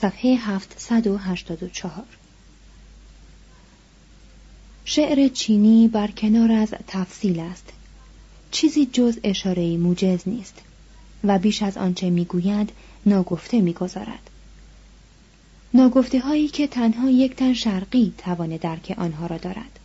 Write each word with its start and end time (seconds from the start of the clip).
صفحه 0.00 0.36
784 0.36 2.04
شعر 4.84 5.28
چینی 5.28 5.88
بر 5.88 6.10
کنار 6.10 6.52
از 6.52 6.74
تفصیل 6.86 7.40
است. 7.40 7.72
چیزی 8.50 8.86
جز 8.86 9.18
اشاره 9.24 9.76
موجز 9.76 10.20
نیست 10.26 10.54
و 11.24 11.38
بیش 11.38 11.62
از 11.62 11.76
آنچه 11.76 12.10
می‌گویند 12.10 12.72
ناگفته 13.06 13.60
می‌گذارد. 13.60 14.30
ناگفته 15.74 16.20
هایی 16.20 16.48
که 16.48 16.66
تنها 16.66 17.10
یک 17.10 17.36
تن 17.36 17.54
شرقی 17.54 18.14
توان 18.18 18.56
درک 18.56 18.94
آنها 18.98 19.26
را 19.26 19.38
دارد. 19.38 19.78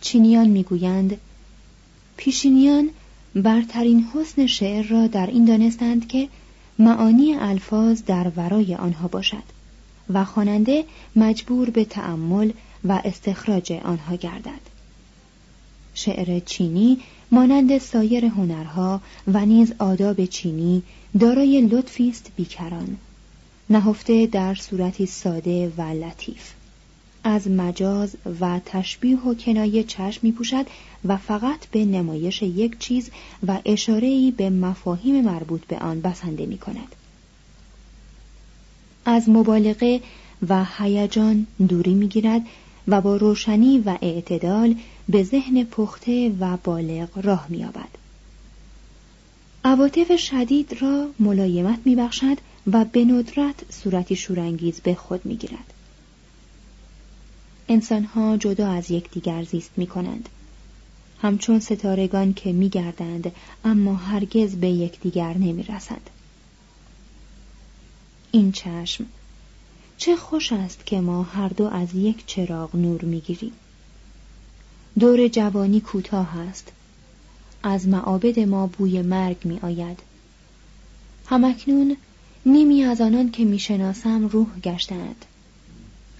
چینیان 0.00 0.48
می‌گویند 0.48 1.20
پیشینیان 2.16 2.90
برترین 3.34 4.08
حسن 4.14 4.46
شعر 4.46 4.86
را 4.86 5.06
در 5.06 5.26
این 5.26 5.44
دانستند 5.44 6.08
که 6.08 6.28
معانی 6.78 7.34
الفاظ 7.34 8.02
در 8.06 8.32
ورای 8.36 8.74
آنها 8.74 9.08
باشد 9.08 9.42
و 10.10 10.24
خواننده 10.24 10.84
مجبور 11.16 11.70
به 11.70 11.84
تأمل 11.84 12.52
و 12.84 13.00
استخراج 13.04 13.72
آنها 13.72 14.16
گردد. 14.16 14.60
شعر 15.94 16.38
چینی 16.38 16.98
مانند 17.30 17.78
سایر 17.78 18.24
هنرها 18.24 19.00
و 19.26 19.46
نیز 19.46 19.72
آداب 19.78 20.24
چینی 20.24 20.82
دارای 21.20 21.60
لطفی 21.60 22.08
است 22.08 22.30
بیکران. 22.36 22.96
نهفته 23.70 24.26
در 24.26 24.54
صورتی 24.54 25.06
ساده 25.06 25.72
و 25.76 25.82
لطیف. 25.82 26.52
از 27.24 27.48
مجاز 27.48 28.16
و 28.40 28.60
تشبیه 28.66 29.18
و 29.18 29.34
کنایه 29.34 29.84
چشم 29.84 30.20
می 30.22 30.32
پوشد 30.32 30.66
و 31.04 31.16
فقط 31.16 31.66
به 31.66 31.84
نمایش 31.84 32.42
یک 32.42 32.78
چیز 32.78 33.10
و 33.46 33.60
اشاره‌ای 33.64 34.30
به 34.30 34.50
مفاهیم 34.50 35.24
مربوط 35.24 35.64
به 35.64 35.78
آن 35.78 36.00
بسنده 36.00 36.46
می 36.46 36.58
کند. 36.58 36.94
از 39.04 39.28
مبالغه 39.28 40.00
و 40.48 40.66
هیجان 40.78 41.46
دوری 41.68 41.94
می 41.94 42.08
گیرد 42.08 42.42
و 42.88 43.00
با 43.00 43.16
روشنی 43.16 43.78
و 43.78 43.98
اعتدال 44.02 44.74
به 45.08 45.22
ذهن 45.22 45.64
پخته 45.64 46.32
و 46.40 46.56
بالغ 46.64 47.08
راه 47.22 47.46
می‌یابد. 47.48 47.88
عواطف 49.64 50.16
شدید 50.16 50.82
را 50.82 51.06
ملایمت 51.18 51.78
میبخشد 51.84 52.38
و 52.72 52.84
به 52.84 53.04
ندرت 53.04 53.54
صورتی 53.70 54.16
شورانگیز 54.16 54.80
به 54.80 54.94
خود 54.94 55.26
می‌گیرد. 55.26 55.73
انسانها 57.68 58.36
جدا 58.36 58.68
از 58.70 58.90
یکدیگر 58.90 59.44
زیست 59.44 59.70
می 59.76 59.86
کنند. 59.86 60.28
همچون 61.22 61.60
ستارگان 61.60 62.34
که 62.34 62.52
می 62.52 62.68
گردند 62.68 63.32
اما 63.64 63.94
هرگز 63.94 64.56
به 64.56 64.68
یکدیگر 64.68 65.34
نمی 65.34 65.62
رسند. 65.62 66.10
این 68.32 68.52
چشم 68.52 69.06
چه 69.96 70.16
خوش 70.16 70.52
است 70.52 70.86
که 70.86 71.00
ما 71.00 71.22
هر 71.22 71.48
دو 71.48 71.64
از 71.64 71.94
یک 71.94 72.26
چراغ 72.26 72.76
نور 72.76 73.04
می‌گیریم 73.04 73.52
دور 74.98 75.28
جوانی 75.28 75.80
کوتاه 75.80 76.38
است 76.38 76.72
از 77.62 77.88
معابد 77.88 78.40
ما 78.40 78.66
بوی 78.66 79.02
مرگ 79.02 79.36
می 79.44 79.58
آید 79.62 79.98
همکنون 81.26 81.96
نیمی 82.46 82.84
از 82.84 83.00
آنان 83.00 83.30
که 83.30 83.44
می‌شناسم 83.44 84.26
روح 84.28 84.60
گشتند 84.60 85.24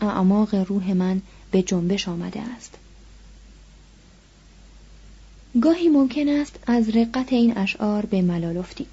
اعماق 0.01 0.55
روح 0.55 0.93
من 0.93 1.23
به 1.51 1.63
جنبش 1.63 2.09
آمده 2.09 2.41
است 2.41 2.79
گاهی 5.61 5.89
ممکن 5.89 6.29
است 6.29 6.59
از 6.67 6.89
رقت 6.89 7.33
این 7.33 7.59
اشعار 7.59 8.07
به 8.07 8.23
ملال 8.23 8.57
افتیم 8.57 8.87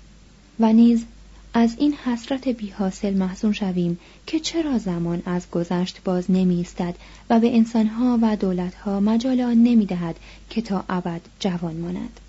و 0.60 0.74
نیز 0.74 1.06
از 1.54 1.76
این 1.80 1.94
حسرت 1.94 2.48
بی 2.48 2.70
حاصل 2.70 3.14
محزون 3.14 3.54
شویم 3.54 4.00
که 4.28 4.40
چرا 4.40 4.78
زمان 4.78 5.24
از 5.26 5.50
گذشت 5.52 6.02
باز 6.04 6.32
نمی 6.32 6.56
ایستد 6.56 6.96
و 7.30 7.40
به 7.40 7.56
انسانها 7.56 8.20
و 8.22 8.36
دولتها 8.36 9.00
مجال 9.00 9.42
آن 9.42 9.64
نمی 9.64 9.86
دهد 9.86 10.16
که 10.50 10.62
تا 10.62 10.86
ابد 10.90 11.22
جوان 11.40 11.76
ماند. 11.76 12.20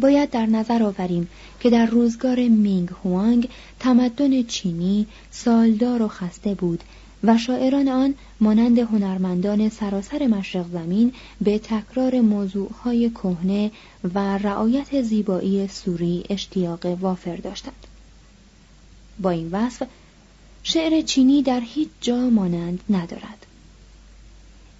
باید 0.00 0.30
در 0.30 0.46
نظر 0.46 0.82
آوریم 0.82 1.28
که 1.60 1.70
در 1.70 1.86
روزگار 1.86 2.40
مینگ 2.40 2.88
هوانگ 3.04 3.48
تمدن 3.80 4.42
چینی 4.42 5.06
سالدار 5.30 6.02
و 6.02 6.08
خسته 6.08 6.54
بود 6.54 6.84
و 7.24 7.38
شاعران 7.38 7.88
آن 7.88 8.14
مانند 8.40 8.78
هنرمندان 8.78 9.68
سراسر 9.68 10.26
مشرق 10.26 10.66
زمین 10.72 11.12
به 11.40 11.58
تکرار 11.58 12.20
موضوعهای 12.20 13.10
کهنه 13.10 13.70
و 14.14 14.38
رعایت 14.38 15.02
زیبایی 15.02 15.68
سوری 15.68 16.24
اشتیاق 16.30 16.86
وافر 16.86 17.36
داشتند. 17.36 17.86
با 19.20 19.30
این 19.30 19.48
وصف 19.50 19.86
شعر 20.62 21.00
چینی 21.00 21.42
در 21.42 21.60
هیچ 21.60 21.88
جا 22.00 22.30
مانند 22.30 22.80
ندارد. 22.90 23.46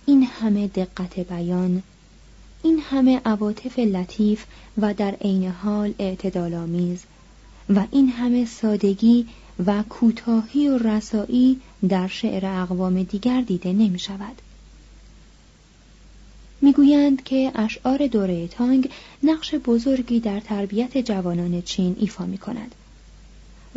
این 0.06 0.22
همه 0.22 0.66
دقت 0.66 1.20
بیان 1.20 1.82
این 2.62 2.80
همه 2.90 3.20
عواطف 3.24 3.78
لطیف 3.78 4.44
و 4.78 4.94
در 4.94 5.14
عین 5.14 5.48
حال 5.48 5.94
اعتدالآمیز 5.98 7.04
و 7.68 7.84
این 7.90 8.08
همه 8.08 8.44
سادگی 8.44 9.26
و 9.66 9.82
کوتاهی 9.82 10.68
و 10.68 10.78
رسایی 10.78 11.60
در 11.88 12.06
شعر 12.08 12.46
اقوام 12.46 13.02
دیگر 13.02 13.40
دیده 13.40 13.72
نمی 13.72 13.98
شود. 13.98 14.42
می‌گویند 16.60 17.24
که 17.24 17.52
اشعار 17.54 18.06
دوره 18.06 18.48
تانگ 18.48 18.90
نقش 19.22 19.54
بزرگی 19.54 20.20
در 20.20 20.40
تربیت 20.40 20.98
جوانان 20.98 21.62
چین 21.62 21.96
ایفا 22.00 22.26
می 22.26 22.38
کند 22.38 22.74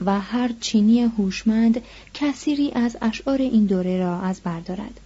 و 0.05 0.19
هر 0.19 0.51
چینی 0.59 1.01
هوشمند 1.01 1.81
کثیری 2.13 2.71
از 2.71 2.97
اشعار 3.01 3.41
این 3.41 3.65
دوره 3.65 3.99
را 3.99 4.21
از 4.21 4.41
بردارد. 4.43 4.99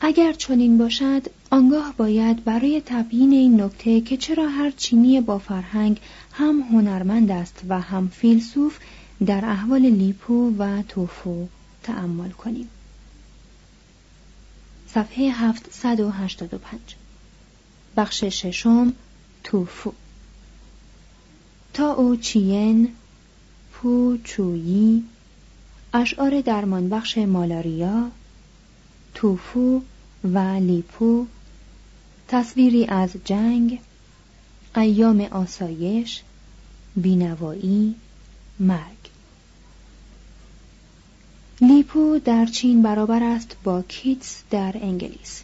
اگر 0.00 0.32
چنین 0.32 0.78
باشد 0.78 1.26
آنگاه 1.50 1.94
باید 1.96 2.44
برای 2.44 2.82
تبیین 2.86 3.32
این 3.32 3.60
نکته 3.60 4.00
که 4.00 4.16
چرا 4.16 4.48
هر 4.48 4.70
چینی 4.70 5.20
با 5.20 5.38
فرهنگ 5.38 6.00
هم 6.32 6.60
هنرمند 6.60 7.30
است 7.30 7.62
و 7.68 7.80
هم 7.80 8.08
فیلسوف 8.08 8.78
در 9.26 9.44
احوال 9.44 9.80
لیپو 9.80 10.54
و 10.58 10.82
توفو 10.82 11.46
تأمل 11.82 12.30
کنیم. 12.30 12.68
صفحه 14.88 15.30
785 15.30 16.80
بخش 17.96 18.24
ششم 18.24 18.92
توفو. 19.44 19.92
تا 21.74 21.92
او 21.92 22.16
چین 22.16 22.88
پو 23.72 24.16
چویی 24.24 25.04
اشعار 25.94 26.40
درمانبخش 26.40 27.18
مالاریا 27.18 28.10
توفو 29.14 29.82
و 30.24 30.38
لیپو 30.38 31.26
تصویری 32.28 32.86
از 32.86 33.10
جنگ 33.24 33.78
ایام 34.76 35.20
آسایش 35.20 36.22
بینوایی 36.96 37.94
مرگ. 38.60 39.10
لیپو 41.60 42.18
در 42.24 42.46
چین 42.46 42.82
برابر 42.82 43.22
است 43.22 43.56
با 43.64 43.82
کیتس 43.82 44.42
در 44.50 44.76
انگلیس. 44.82 45.42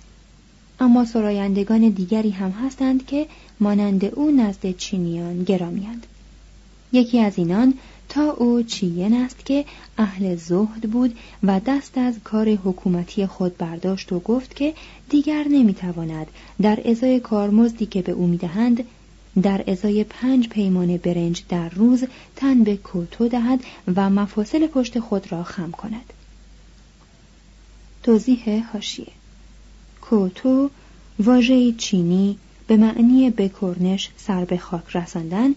اما 0.81 1.05
سرایندگان 1.05 1.89
دیگری 1.89 2.31
هم 2.31 2.51
هستند 2.51 3.07
که 3.07 3.27
مانند 3.61 4.05
او 4.05 4.31
نزد 4.31 4.77
چینیان 4.77 5.45
گرامیند 5.45 6.07
یکی 6.93 7.21
از 7.21 7.39
اینان 7.39 7.75
تا 8.17 8.31
او 8.31 8.63
چین 8.63 9.15
است 9.15 9.47
که 9.47 9.65
اهل 9.99 10.37
زهد 10.37 10.91
بود 10.91 11.19
و 11.43 11.61
دست 11.67 11.99
از 11.99 12.15
کار 12.25 12.49
حکومتی 12.49 13.27
خود 13.27 13.57
برداشت 13.57 14.13
و 14.13 14.21
گفت 14.21 14.57
که 14.57 14.75
دیگر 15.11 15.45
نمی‌تواند 15.51 16.27
در 16.63 16.81
ازای 16.85 17.21
کارمزدی 17.21 17.87
که 17.87 18.03
به 18.03 18.13
او 18.13 18.27
می‌دهند 18.27 18.85
در 19.43 19.65
ازای 19.67 20.05
پنج 20.05 20.49
پیمان 20.49 20.97
برنج 20.97 21.43
در 21.49 21.69
روز 21.69 22.05
تن 22.37 22.65
به 22.65 22.77
کوتو 22.77 23.29
دهد 23.29 23.61
و 23.97 24.11
مفاصل 24.11 24.67
پشت 24.67 25.01
خود 25.01 25.33
را 25.33 25.43
خم 25.43 25.71
کند. 25.71 26.13
توضیح 28.03 28.73
هاشیه 28.73 29.13
کوتو 30.01 30.71
واژه 31.19 31.73
چینی 31.73 32.39
به 32.67 32.77
معنی 32.77 33.31
بکرنش 33.31 34.11
سر 34.17 34.45
به 34.45 34.57
خاک 34.57 34.97
رساندن 34.97 35.55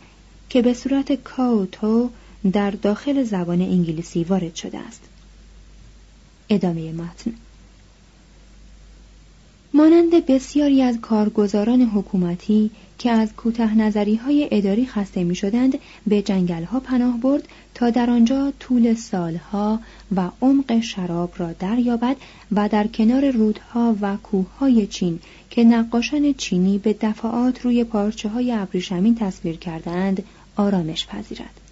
که 0.50 0.62
به 0.62 0.74
صورت 0.74 1.12
کاوتو 1.12 2.10
در 2.54 2.72
داخل 2.72 3.24
زبان 3.24 3.62
انگلیسی 3.62 4.24
وارد 4.24 4.56
شده 4.56 4.80
است 4.80 5.02
ادامه 6.50 6.92
متن 6.92 7.34
مانند 9.74 10.26
بسیاری 10.26 10.82
از 10.82 10.98
کارگزاران 11.02 11.82
حکومتی 11.82 12.72
که 12.98 13.12
از 13.12 13.34
کوته 13.34 13.76
نظری 13.76 14.16
های 14.16 14.48
اداری 14.52 14.86
خسته 14.86 15.24
می 15.24 15.36
شدند 15.36 15.78
به 16.08 16.22
جنگل 16.22 16.64
ها 16.64 16.80
پناه 16.80 17.18
برد 17.20 17.48
تا 17.76 17.90
در 17.90 18.10
آنجا 18.10 18.54
طول 18.60 18.94
سالها 18.94 19.80
و 20.16 20.30
عمق 20.42 20.80
شراب 20.82 21.34
را 21.38 21.54
دریابد 21.54 22.16
و 22.52 22.70
در 22.70 22.88
کنار 22.88 23.32
رودها 23.32 23.96
و 24.02 24.18
کوههای 24.18 24.88
چین 24.88 25.20
که 25.50 25.64
نقاشان 25.64 26.34
چینی 26.34 26.78
به 26.78 26.96
دفعات 27.02 27.62
روی 27.62 27.84
پارچه 27.84 28.30
های 28.30 28.52
ابریشمین 28.52 29.16
تصویر 29.16 29.56
کردند 29.58 30.24
آرامش 30.56 31.08
پذیرد. 31.08 31.69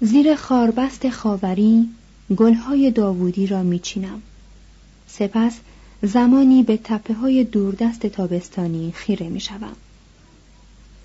زیر 0.00 0.34
خاربست 0.34 1.08
خاوری 1.08 1.88
گلهای 2.36 2.90
داوودی 2.90 3.46
را 3.46 3.62
میچینم 3.62 4.22
سپس 5.06 5.58
زمانی 6.02 6.62
به 6.62 6.76
تپه 6.84 7.14
های 7.14 7.44
دوردست 7.44 8.06
تابستانی 8.06 8.92
خیره 8.92 9.28
می 9.28 9.40
شوم. 9.40 9.76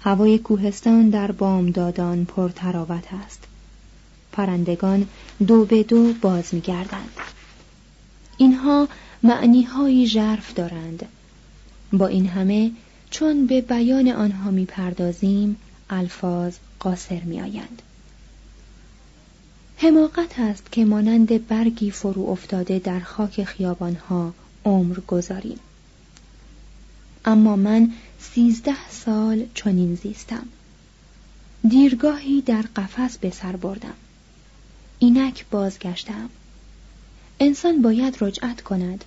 هوای 0.01 0.37
کوهستان 0.37 1.09
در 1.09 1.31
بامدادان 1.31 2.25
پرتراوت 2.25 3.13
است. 3.25 3.43
پرندگان 4.31 5.07
دو 5.47 5.65
به 5.65 5.83
دو 5.83 6.13
باز 6.13 6.53
می 6.53 6.61
گردند. 6.61 7.11
اینها 8.37 8.87
معنی 9.23 10.05
ژرف 10.07 10.53
دارند. 10.53 11.05
با 11.93 12.07
این 12.07 12.25
همه 12.25 12.71
چون 13.09 13.45
به 13.45 13.61
بیان 13.61 14.07
آنها 14.07 14.51
می 14.51 14.65
پردازیم 14.65 15.55
الفاظ 15.89 16.55
قاصر 16.79 17.19
می 17.19 17.41
آیند. 17.41 17.81
حماقت 19.81 20.39
است 20.39 20.71
که 20.71 20.85
مانند 20.85 21.47
برگی 21.47 21.91
فرو 21.91 22.29
افتاده 22.29 22.79
در 22.79 22.99
خاک 22.99 23.43
خیابانها 23.43 24.33
عمر 24.65 24.99
گذاریم. 24.99 25.59
اما 27.25 27.55
من 27.55 27.91
سیزده 28.19 28.89
سال 28.89 29.45
چنین 29.53 29.95
زیستم. 29.95 30.47
دیرگاهی 31.69 32.41
در 32.41 32.61
قفس 32.61 33.17
به 33.17 33.29
سر 33.29 33.55
بردم. 33.55 33.93
اینک 34.99 35.45
بازگشتم. 35.51 36.29
انسان 37.39 37.81
باید 37.81 38.17
رجعت 38.21 38.61
کند 38.61 39.05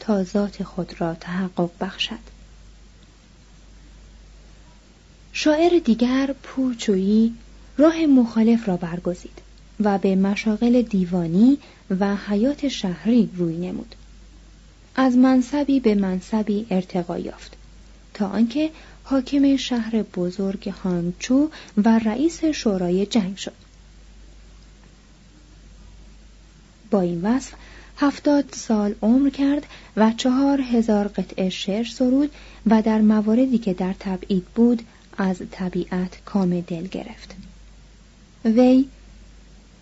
تا 0.00 0.24
ذات 0.24 0.62
خود 0.62 1.00
را 1.00 1.14
تحقق 1.14 1.70
بخشد. 1.80 2.30
شاعر 5.32 5.78
دیگر 5.78 6.34
پوچویی 6.42 7.34
راه 7.78 8.06
مخالف 8.06 8.68
را 8.68 8.76
برگزید. 8.76 9.49
و 9.80 9.98
به 9.98 10.16
مشاغل 10.16 10.82
دیوانی 10.82 11.58
و 12.00 12.16
حیات 12.16 12.68
شهری 12.68 13.30
روی 13.36 13.56
نمود. 13.56 13.94
از 14.96 15.16
منصبی 15.16 15.80
به 15.80 15.94
منصبی 15.94 16.66
ارتقا 16.70 17.18
یافت 17.18 17.56
تا 18.14 18.26
آنکه 18.26 18.70
حاکم 19.04 19.56
شهر 19.56 20.02
بزرگ 20.02 20.68
هانچو 20.68 21.48
و 21.84 21.98
رئیس 21.98 22.44
شورای 22.44 23.06
جنگ 23.06 23.36
شد. 23.36 23.52
با 26.90 27.00
این 27.00 27.22
وصف 27.22 27.52
هفتاد 27.96 28.44
سال 28.52 28.94
عمر 29.02 29.30
کرد 29.30 29.66
و 29.96 30.12
چهار 30.16 30.60
هزار 30.60 31.08
قطعه 31.08 31.50
شعر 31.50 31.84
سرود 31.84 32.30
و 32.66 32.82
در 32.82 33.00
مواردی 33.00 33.58
که 33.58 33.74
در 33.74 33.94
تبعید 34.00 34.44
بود 34.54 34.82
از 35.18 35.42
طبیعت 35.50 36.24
کام 36.24 36.60
دل 36.60 36.86
گرفت. 36.86 37.34
وی 38.44 38.88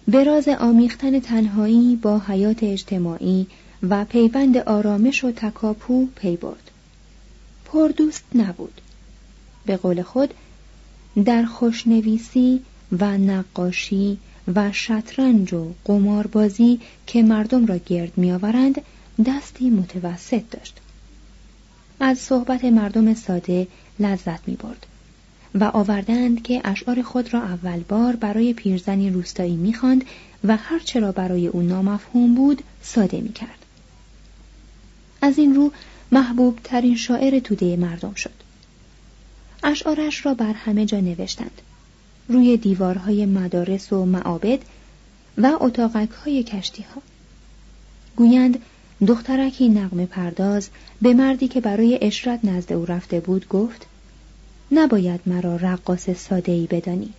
به 0.09 0.25
راز 0.25 0.49
آمیختن 0.49 1.21
تنهایی 1.21 1.97
با 1.97 2.19
حیات 2.19 2.63
اجتماعی 2.63 3.47
و 3.83 4.05
پیوند 4.05 4.57
آرامش 4.57 5.25
و 5.25 5.33
تکاپو 5.33 6.07
پی 6.07 6.37
برد. 6.37 6.71
پردوست 7.65 8.25
نبود. 8.35 8.81
به 9.67 9.77
قول 9.77 10.03
خود 10.03 10.35
در 11.25 11.45
خوشنویسی 11.45 12.61
و 13.01 13.19
نقاشی 13.19 14.19
و 14.55 14.73
شطرنج 14.73 15.55
و 15.55 15.73
قماربازی 15.85 16.81
که 17.07 17.23
مردم 17.23 17.67
را 17.67 17.77
گرد 17.77 18.19
میآورند 18.19 18.83
دستی 19.27 19.71
متوسط 19.71 20.43
داشت. 20.51 20.77
از 22.01 22.19
صحبت 22.19 22.65
مردم 22.65 23.15
ساده 23.15 23.67
لذت 24.01 24.49
می 24.49 24.57
برد 24.57 24.87
و 25.55 25.65
آوردند 25.65 26.43
که 26.43 26.61
اشعار 26.65 27.03
خود 27.03 27.35
را 27.35 27.43
اول 27.43 27.81
بار 27.89 28.17
برای 28.17 28.53
پیرزنی 28.53 29.11
روستایی 29.11 29.57
می‌خواند 29.57 30.05
و 30.45 30.57
هرچه 30.57 31.01
را 31.01 31.13
برای 31.13 31.47
او 31.47 31.63
نامفهوم 31.63 32.35
بود 32.35 32.63
ساده 32.83 33.21
می‌کرد. 33.21 33.65
از 35.23 35.39
این 35.39 35.55
رو 35.55 35.73
محبوب 36.13 36.59
ترین 36.65 36.97
شاعر 36.97 37.39
توده 37.39 37.77
مردم 37.77 38.15
شد. 38.15 38.31
اشعارش 39.63 40.27
را 40.27 40.35
بر 40.35 40.53
همه 40.53 40.87
جا 40.87 41.01
نوشتند. 41.01 41.63
روی 42.29 42.57
دیوارهای 42.57 43.27
مدارس 43.27 43.93
و 43.93 44.05
معابد 44.05 44.59
و 45.39 45.53
اتاقک 45.61 46.11
های 46.11 46.43
کشتی 46.43 46.83
ها 46.95 47.03
گویند 48.17 48.59
دخترکی 49.07 49.69
نقم 49.69 50.05
پرداز 50.05 50.69
به 51.03 51.15
مردی 51.15 51.49
که 51.49 51.61
برای 51.61 51.99
اشرت 52.03 52.45
نزد 52.45 52.73
او 52.73 52.85
رفته 52.85 53.21
بود 53.21 53.49
گفت 53.49 53.87
نباید 54.73 55.21
مرا 55.27 55.57
رقاص 55.57 56.11
ساده 56.11 56.53
ای 56.53 56.67
بدانی. 56.67 57.13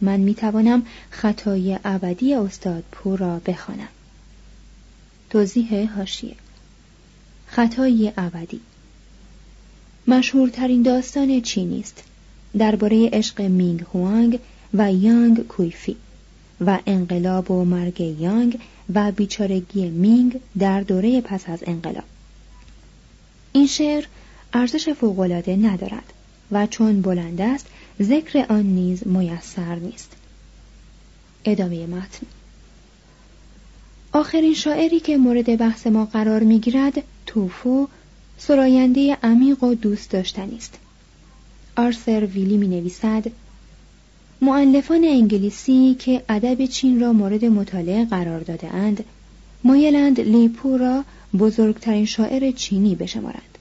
من 0.00 0.20
می 0.20 0.34
توانم 0.34 0.86
خطای 1.10 1.78
ابدی 1.84 2.34
استاد 2.34 2.84
پور 2.92 3.18
را 3.18 3.38
بخوانم. 3.46 3.88
توضیح 5.30 5.92
هاشیه. 5.92 6.34
خطای 7.46 8.12
ابدی. 8.16 8.60
مشهورترین 10.06 10.82
داستان 10.82 11.40
چینی 11.40 11.80
است 11.80 12.02
درباره 12.58 13.10
عشق 13.12 13.40
مینگ 13.42 13.80
هوانگ 13.94 14.38
و 14.74 14.92
یانگ 14.92 15.46
کویفی 15.46 15.96
و 16.60 16.78
انقلاب 16.86 17.50
و 17.50 17.64
مرگ 17.64 18.00
یانگ 18.00 18.58
و 18.94 19.12
بیچارگی 19.12 19.90
مینگ 19.90 20.40
در 20.58 20.80
دوره 20.80 21.20
پس 21.20 21.48
از 21.48 21.58
انقلاب. 21.66 22.04
این 23.52 23.66
شعر 23.66 24.04
ارزش 24.52 24.88
فوقالعاده 24.88 25.56
ندارد. 25.56 26.12
و 26.52 26.66
چون 26.66 27.02
بلند 27.02 27.40
است 27.40 27.66
ذکر 28.02 28.46
آن 28.48 28.62
نیز 28.62 29.06
میسر 29.06 29.74
نیست. 29.74 30.12
ادامه 31.44 31.86
متن. 31.86 32.26
آخرین 34.12 34.54
شاعری 34.54 35.00
که 35.00 35.16
مورد 35.16 35.58
بحث 35.58 35.86
ما 35.86 36.04
قرار 36.04 36.42
می‌گیرد 36.42 37.02
توفو 37.26 37.88
سراینده 38.38 39.18
عمیق 39.22 39.64
و 39.64 39.74
دوست 39.74 40.10
داشتنی 40.10 40.56
است. 40.56 40.78
آرسر 41.76 42.26
ویلی 42.26 42.56
می 42.56 42.68
نویسد 42.68 43.24
معلفان 44.40 45.04
انگلیسی 45.04 45.96
که 45.98 46.22
ادب 46.28 46.66
چین 46.66 47.00
را 47.00 47.12
مورد 47.12 47.44
مطالعه 47.44 48.04
قرار 48.04 48.40
داده 48.40 48.74
اند 48.74 49.04
مایلند 49.64 50.20
لیپو 50.20 50.76
را 50.76 51.04
بزرگترین 51.38 52.06
شاعر 52.06 52.50
چینی 52.50 52.94
بشمارند. 52.94 53.55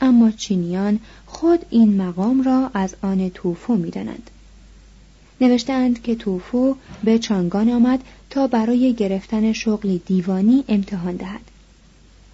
اما 0.00 0.30
چینیان 0.30 1.00
خود 1.26 1.64
این 1.70 2.02
مقام 2.02 2.42
را 2.42 2.70
از 2.74 2.94
آن 3.02 3.30
توفو 3.34 3.74
می 3.74 3.90
دانند. 3.90 4.30
نوشتند 5.40 6.02
که 6.02 6.14
توفو 6.14 6.76
به 7.04 7.18
چانگان 7.18 7.70
آمد 7.70 8.00
تا 8.30 8.46
برای 8.46 8.92
گرفتن 8.92 9.52
شغلی 9.52 10.02
دیوانی 10.06 10.64
امتحان 10.68 11.16
دهد 11.16 11.40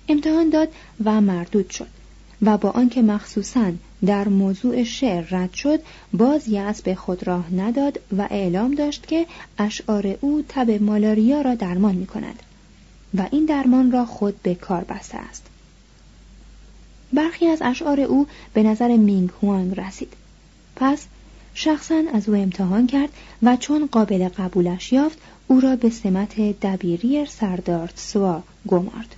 امتحان 0.09 0.51
داد 0.51 0.69
و 1.05 1.21
مردود 1.21 1.71
شد 1.71 1.87
و 2.43 2.59
با 2.59 2.71
آنکه 2.71 3.03
مخصوصا 3.03 3.73
در 4.07 4.29
موضوع 4.29 4.85
شعر 4.85 5.25
رد 5.31 5.53
شد 5.53 5.81
باز 6.13 6.49
یأس 6.49 6.83
به 6.83 6.95
خود 6.95 7.27
راه 7.27 7.55
نداد 7.55 8.01
و 8.17 8.29
اعلام 8.31 8.75
داشت 8.75 9.07
که 9.07 9.27
اشعار 9.59 10.19
او 10.21 10.45
تب 10.49 10.71
مالاریا 10.71 11.41
را 11.41 11.55
درمان 11.55 11.95
می 11.95 12.07
کند 12.07 12.43
و 13.15 13.29
این 13.31 13.45
درمان 13.45 13.93
را 13.93 14.07
خود 14.07 14.43
به 14.43 14.55
کار 14.55 14.85
بسته 14.85 15.19
است 15.19 15.47
برخی 17.15 17.47
از 17.47 17.63
اشعار 17.63 18.01
او 18.01 18.27
به 18.55 18.63
نظر 18.63 18.97
مینگ 18.97 19.31
هوانگ 19.43 19.81
رسید. 19.81 20.13
پس 20.77 21.07
شخصا 21.55 22.03
از 22.15 22.29
او 22.29 22.35
امتحان 22.35 22.87
کرد 22.87 23.09
و 23.43 23.57
چون 23.57 23.89
قابل 23.93 24.29
قبولش 24.29 24.93
یافت 24.93 25.19
او 25.47 25.61
را 25.61 25.77
به 25.77 25.91
سمت 25.91 26.41
دبیری 26.61 27.27
سردارت 27.27 28.01
سوا 28.01 28.43
گمارد. 28.69 29.15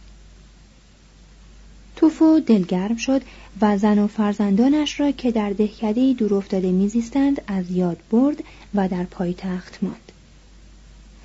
توفو 1.96 2.40
دلگرم 2.40 2.96
شد 2.96 3.22
و 3.60 3.78
زن 3.78 3.98
و 3.98 4.06
فرزندانش 4.06 5.00
را 5.00 5.10
که 5.10 5.30
در 5.30 5.50
دهکده 5.50 6.12
دور 6.12 6.34
افتاده 6.34 6.70
میزیستند 6.70 7.42
از 7.46 7.70
یاد 7.70 7.98
برد 8.10 8.44
و 8.74 8.88
در 8.88 9.04
پایتخت 9.04 9.78
ماند. 9.82 10.12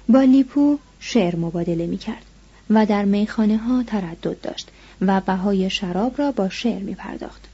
با 0.10 0.22
لیپو 0.22 0.78
شعر 1.00 1.36
مبادله 1.36 1.86
می 1.86 1.98
کرد 1.98 2.26
و 2.70 2.86
در 2.86 3.06
میخانه 3.06 3.58
ها 3.58 3.84
تردد 3.84 4.42
داشت. 4.42 4.72
و 5.02 5.22
بهای 5.22 5.70
شراب 5.70 6.20
را 6.20 6.32
با 6.32 6.50
شعر 6.50 6.80
می 6.84 6.96
پرداخت. 6.96 7.48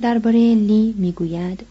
درباره 0.00 0.54
لی 0.54 0.94
می 0.98 1.12
گوید 1.12 1.66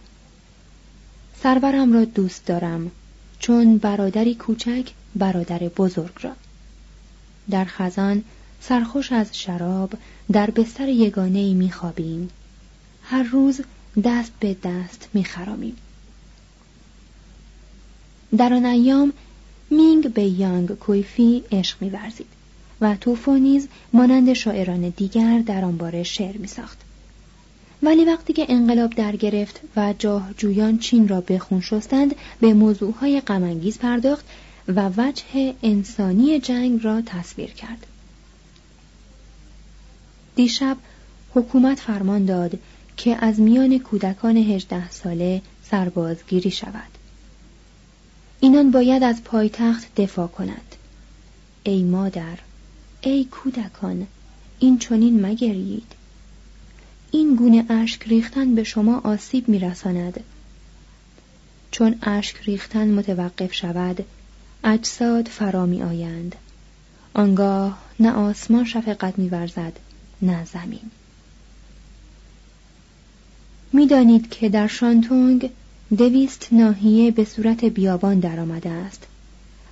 سرورم 1.44 1.94
را 1.94 2.06
دوست 2.06 2.46
دارم 2.46 2.92
چون 3.40 3.78
برادری 3.78 4.36
کوچک 4.36 4.92
برادر 5.16 5.60
بزرگ 5.60 6.14
را 6.22 6.32
در 7.50 7.66
خزان 7.66 8.24
سرخوش 8.62 9.12
از 9.12 9.38
شراب 9.38 9.94
در 10.32 10.52
بستر 10.52 10.90
یگانه 10.90 11.40
ای 11.40 11.54
می 11.54 11.72
خوابیم. 11.72 12.30
هر 13.04 13.24
روز 13.24 13.62
دست 14.04 14.32
به 14.40 14.58
دست 14.64 15.10
می 15.14 15.24
خرامیم. 15.24 15.76
در 18.38 18.54
آن 18.54 18.66
ایام 18.66 19.14
مینگ 19.70 20.14
به 20.14 20.24
یانگ 20.24 20.72
کویفی 20.72 21.44
عشق 21.52 21.82
می 21.82 21.90
ورزید 21.90 22.35
و 22.86 22.96
توفو 22.96 23.38
نیز 23.38 23.68
مانند 23.94 24.34
شاعران 24.34 24.90
دیگر 24.90 25.40
در 25.40 25.66
آن 25.66 25.78
باره 25.78 26.04
شعر 26.04 26.38
می 26.38 26.48
ساخت. 26.48 26.82
ولی 27.84 28.06
وقتی 28.06 28.34
که 28.34 28.46
انقلاب 28.50 28.94
در 28.94 29.16
گرفت 29.16 29.60
و 29.76 29.94
جاهجویان 30.00 30.78
چین 30.78 31.08
را 31.08 31.22
به 31.22 31.40
خون 31.40 31.62
شستند 31.62 32.16
به 32.40 32.54
موضوعهای 32.54 33.22
غمانگیز 33.22 33.78
پرداخت 33.78 34.26
و 34.68 34.90
وجه 34.98 35.54
انسانی 35.64 36.40
جنگ 36.40 36.84
را 36.84 37.02
تصویر 37.02 37.52
کرد. 37.52 37.88
دیشب 40.36 40.78
حکومت 41.34 41.80
فرمان 41.80 42.26
داد 42.26 42.60
که 42.98 43.26
از 43.26 43.40
میان 43.40 43.80
کودکان 43.80 44.38
هجده 44.38 44.90
ساله 44.90 45.42
سربازگیری 45.64 46.52
شود. 46.52 46.98
اینان 48.40 48.72
باید 48.72 49.04
از 49.04 49.24
پایتخت 49.24 49.96
دفاع 50.02 50.28
کند. 50.28 50.76
ای 51.64 51.84
مادر، 51.84 52.38
ای 53.08 53.24
کودکان، 53.24 54.08
این 54.60 54.78
چنین 54.78 55.26
مگرید. 55.26 55.92
این 57.12 57.36
گونه 57.36 57.66
اشک 57.70 58.08
ریختن 58.08 58.56
به 58.56 58.64
شما 58.64 59.02
آسیب 59.04 59.50
میرساند. 59.50 60.20
چون 61.72 61.96
اشک 62.02 62.36
ریختن 62.46 62.92
متوقف 62.92 63.54
شود، 63.54 64.06
اجساد 64.64 65.28
فرا 65.28 65.66
می 65.66 65.84
آیند. 65.84 66.36
آنگاه 67.14 67.82
نه 68.00 68.12
آسمان 68.12 68.66
شفقت 68.66 69.20
میورزد 69.20 69.74
نه 70.22 70.46
زمین 70.46 70.92
می‌دانید 73.74 74.30
که 74.30 74.50
در 74.50 74.68
شانتونگ 74.68 75.50
دویست 75.98 76.48
ناحیه 76.52 77.12
به 77.12 77.26
صورت 77.26 77.66
بیابان 77.66 78.20
درآمده 78.20 78.70
است 78.70 79.08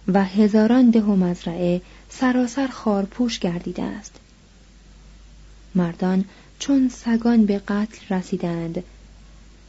و 0.08 0.24
هزاران 0.24 0.90
ده 0.90 1.02
و 1.02 1.16
مزرعه 1.16 1.82
سراسر 2.20 2.68
خارپوش 2.68 3.40
گردیده 3.40 3.84
است 3.84 4.16
مردان 5.76 6.26
چون 6.60 6.90
سگان 6.90 7.46
به 7.46 7.60
قتل 7.60 8.16
رسیدند 8.16 8.84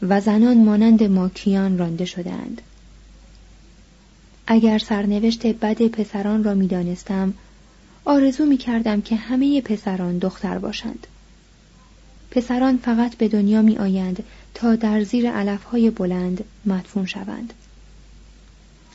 و 0.02 0.20
زنان 0.20 0.64
مانند 0.64 1.02
ماکیان 1.02 1.78
رانده 1.78 2.04
شدند 2.04 2.62
اگر 4.46 4.78
سرنوشت 4.78 5.46
بد 5.46 5.82
پسران 5.82 6.44
را 6.44 6.54
می‌دانستم 6.54 7.34
آرزو 8.04 8.44
می 8.44 8.56
کردم 8.56 9.00
که 9.00 9.16
همه 9.16 9.60
پسران 9.60 10.18
دختر 10.18 10.58
باشند. 10.58 11.06
پسران 12.30 12.78
فقط 12.78 13.14
به 13.14 13.28
دنیا 13.28 13.62
می 13.62 13.78
آیند 13.78 14.24
تا 14.54 14.76
در 14.76 15.04
زیر 15.04 15.30
علفهای 15.30 15.90
بلند 15.90 16.44
مدفون 16.66 17.06
شوند. 17.06 17.52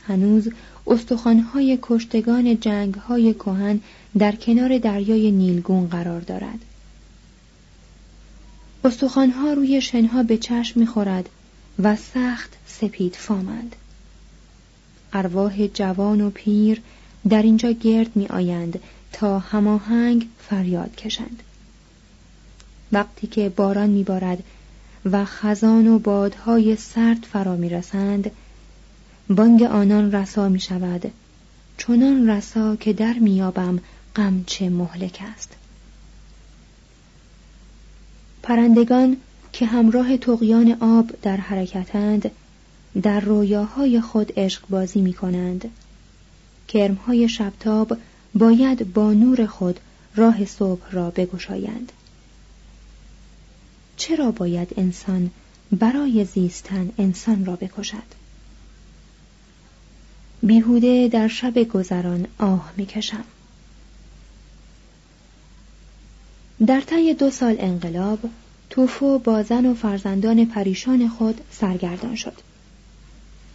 هنوز 0.06 0.48
استخوانهای 0.90 1.78
کشتگان 1.82 2.60
جنگهای 2.60 3.34
کهن 3.34 3.80
در 4.18 4.36
کنار 4.36 4.78
دریای 4.78 5.30
نیلگون 5.30 5.86
قرار 5.86 6.20
دارد. 6.20 6.58
استخوانها 8.84 9.52
روی 9.52 9.80
شنها 9.80 10.22
به 10.22 10.36
چشم 10.36 10.80
می‌خورد 10.80 11.28
و 11.78 11.96
سخت 11.96 12.56
سپید 12.66 13.14
فامند. 13.14 13.76
ارواح 15.12 15.66
جوان 15.66 16.20
و 16.20 16.30
پیر 16.30 16.80
در 17.28 17.42
اینجا 17.42 17.70
گرد 17.70 18.16
می 18.16 18.26
آیند 18.26 18.80
تا 19.12 19.38
هماهنگ 19.38 20.26
فریاد 20.38 20.96
کشند 20.96 21.42
وقتی 22.92 23.26
که 23.26 23.48
باران 23.48 23.90
میبارد 23.90 24.42
و 25.04 25.24
خزان 25.24 25.86
و 25.86 25.98
بادهای 25.98 26.76
سرد 26.76 27.26
فرا 27.32 27.56
می‌رسند 27.56 28.30
بانگ 29.30 29.62
آنان 29.62 30.12
رسا 30.12 30.48
می 30.48 30.60
شود. 30.60 31.12
چنان 31.78 32.30
رسا 32.30 32.76
که 32.76 32.92
در 32.92 33.12
میابم 33.12 33.78
غمچه 34.16 34.70
مهلک 34.70 35.22
است. 35.32 35.48
پرندگان 38.42 39.16
که 39.52 39.66
همراه 39.66 40.16
تقیان 40.16 40.76
آب 40.80 41.10
در 41.22 41.36
حرکتند 41.36 42.30
در 43.02 43.20
رویاهای 43.20 44.00
خود 44.00 44.32
عشق 44.36 44.62
بازی 44.68 45.00
می 45.00 45.12
کنند. 45.12 45.70
کرمهای 46.68 47.28
شبتاب 47.28 47.96
باید 48.34 48.92
با 48.92 49.12
نور 49.12 49.46
خود 49.46 49.80
راه 50.16 50.44
صبح 50.44 50.90
را 50.90 51.10
بگشایند. 51.10 51.92
چرا 53.96 54.30
باید 54.30 54.74
انسان 54.76 55.30
برای 55.72 56.24
زیستن 56.24 56.90
انسان 56.98 57.44
را 57.44 57.56
بکشد؟ 57.56 58.19
بیهوده 60.42 61.08
در 61.08 61.28
شب 61.28 61.58
گذران 61.58 62.26
آه 62.38 62.72
می‌کشم. 62.76 63.24
در 66.66 66.80
طی 66.80 67.14
دو 67.14 67.30
سال 67.30 67.56
انقلاب 67.58 68.18
توفو 68.70 69.18
با 69.18 69.42
زن 69.42 69.66
و 69.66 69.74
فرزندان 69.74 70.44
پریشان 70.44 71.08
خود 71.08 71.40
سرگردان 71.50 72.14
شد. 72.14 72.32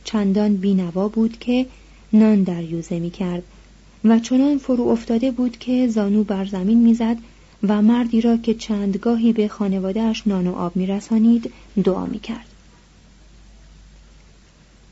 چندان 0.04 0.56
بینوا 0.58 1.08
بود 1.08 1.39
که 1.39 1.65
نان 2.13 2.44
در 2.44 2.63
یوزه 2.63 3.00
می 3.00 3.10
کرد 3.10 3.44
و 4.04 4.20
چنان 4.20 4.58
فرو 4.58 4.88
افتاده 4.88 5.32
بود 5.32 5.58
که 5.58 5.88
زانو 5.88 6.24
بر 6.24 6.46
زمین 6.46 6.77
می‌زد 6.77 7.18
و 7.63 7.82
مردی 7.82 8.22
را 8.22 8.38
که 8.38 8.54
چندگاهی 8.54 9.34
به 9.34 9.48
خانوادهش 9.48 10.24
نان 10.25 10.48
و 10.48 10.56
آب 10.56 10.75
میرسانید 10.75 11.54
دعا 11.84 12.06
می‌کرد. 12.06 12.54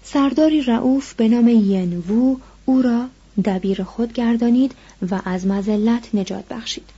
سرداری 0.04 0.62
رعوف 0.62 1.14
به 1.14 1.28
نام 1.28 1.48
ینوو 1.48 2.38
او 2.66 2.82
را 2.82 3.08
دبیر 3.46 3.84
خود 3.84 4.14
گردانید 4.14 4.72
و 5.12 5.22
از 5.26 5.48
مزلت 5.48 6.16
نجات 6.16 6.48
بخشید. 6.48 6.90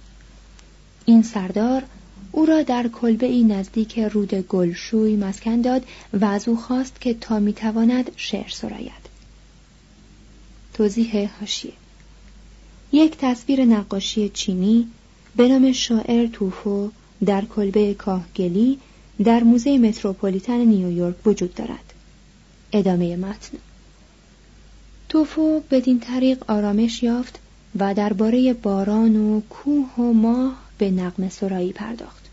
این 1.05 1.23
سردار 1.23 1.83
او 2.31 2.45
را 2.45 2.61
در 2.61 2.87
کلبه 2.87 3.25
ای 3.25 3.43
نزدیک 3.43 3.99
رود 3.99 4.33
گلشوی 4.35 5.15
مسکن 5.15 5.61
داد 5.61 5.83
و 6.13 6.25
از 6.25 6.47
او 6.47 6.57
خواست 6.57 7.01
که 7.01 7.13
تا 7.13 7.39
می‌تواند 7.39 8.11
شعر 8.15 8.49
سراید. 8.49 9.05
توضیح 10.73 11.29
هاشیه 11.39 11.73
یک 12.91 13.17
تصویر 13.17 13.65
نقاشی 13.65 14.29
چینی 14.29 14.87
به 15.35 15.47
نام 15.47 15.71
شاعر 15.71 16.27
توفو 16.27 16.89
در 17.25 17.45
کلبه 17.45 17.93
کاهگلی 17.93 18.79
در 19.23 19.43
موزه 19.43 19.77
متروپولیتن 19.77 20.57
نیویورک 20.57 21.27
وجود 21.27 21.53
دارد. 21.53 21.84
ادامه 22.77 23.15
متن. 23.15 23.57
توفو 25.09 25.61
بدین 25.71 25.99
طریق 25.99 26.51
آرامش 26.51 27.03
یافت 27.03 27.39
و 27.79 27.93
درباره 27.93 28.53
باران 28.53 29.15
و 29.15 29.41
کوه 29.41 29.95
و 29.97 30.13
ماه 30.13 30.55
به 30.77 30.91
نقم 30.91 31.29
سرایی 31.29 31.73
پرداخت. 31.73 32.25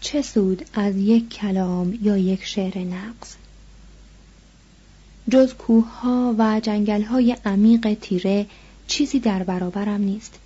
چه 0.00 0.22
سود 0.22 0.66
از 0.74 0.96
یک 0.96 1.28
کلام 1.28 1.98
یا 2.02 2.16
یک 2.16 2.44
شعر 2.44 2.78
نقص 2.78 3.34
جز 5.30 5.54
کوه 5.54 5.88
ها 5.88 6.34
و 6.38 6.60
جنگل 6.60 7.02
های 7.02 7.36
عمیق 7.44 7.94
تیره 8.00 8.46
چیزی 8.86 9.20
در 9.20 9.42
برابرم 9.42 10.00
نیست. 10.00 10.38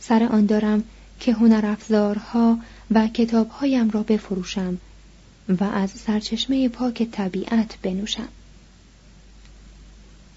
سر 0.00 0.22
آن 0.22 0.46
دارم 0.46 0.84
که 1.20 1.32
هنر 1.32 1.66
افزارها 1.66 2.58
و 2.90 3.08
کتابهایم 3.08 3.90
را 3.90 4.02
بفروشم 4.02 4.78
و 5.48 5.64
از 5.64 5.90
سرچشمه 5.90 6.68
پاک 6.68 7.02
طبیعت 7.02 7.78
بنوشم. 7.82 8.28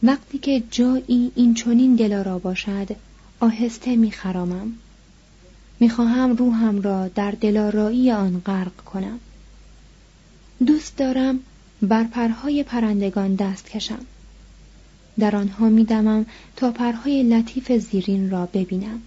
وقتی 0.04 0.38
که 0.38 0.64
جایی 0.72 1.32
این 1.36 1.54
چنین 1.54 1.96
دلارا 1.96 2.40
باشد 2.40 2.96
آهسته 3.40 3.96
میخرامم 3.96 4.74
می‌خواهم 5.80 6.36
روحم 6.36 6.82
را 6.82 7.08
در 7.08 7.32
دلارایی 7.32 8.12
آن 8.12 8.42
غرق 8.46 8.76
کنم. 8.76 9.20
دوست 10.66 10.98
دارم 10.98 11.40
بر 11.82 12.04
پرهای 12.04 12.64
پرندگان 12.64 13.36
دست 13.36 13.70
کشم. 13.70 14.06
در 15.20 15.36
آنها 15.36 15.70
میدمم 15.70 16.26
تا 16.56 16.72
پرهای 16.72 17.24
لطیف 17.24 17.72
زیرین 17.72 18.30
را 18.30 18.46
ببینم. 18.46 19.02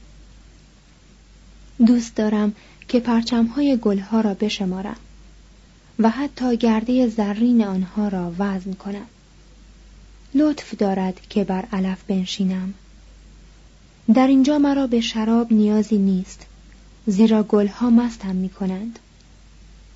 دوست 1.86 2.16
دارم 2.16 2.54
که 2.88 3.00
پرچمهای 3.00 3.78
گلها 3.82 4.20
را 4.20 4.34
بشمارم. 4.34 4.96
و 5.98 6.10
حتی 6.10 6.56
گرده 6.56 7.08
زرین 7.08 7.64
آنها 7.64 8.08
را 8.08 8.32
وزن 8.38 8.72
کنم. 8.72 9.06
لطف 10.34 10.74
دارد 10.74 11.20
که 11.30 11.44
بر 11.44 11.64
علف 11.72 12.02
بنشینم. 12.02 12.74
در 14.14 14.26
اینجا 14.26 14.58
مرا 14.58 14.86
به 14.86 15.00
شراب 15.00 15.52
نیازی 15.52 15.98
نیست 15.98 16.46
زیرا 17.06 17.42
گلها 17.42 17.90
مستم 17.90 18.34
می 18.34 18.48
کنند 18.48 18.98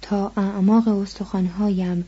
تا 0.02 0.32
اعماق 0.36 0.88
استخوانهایم 0.88 2.04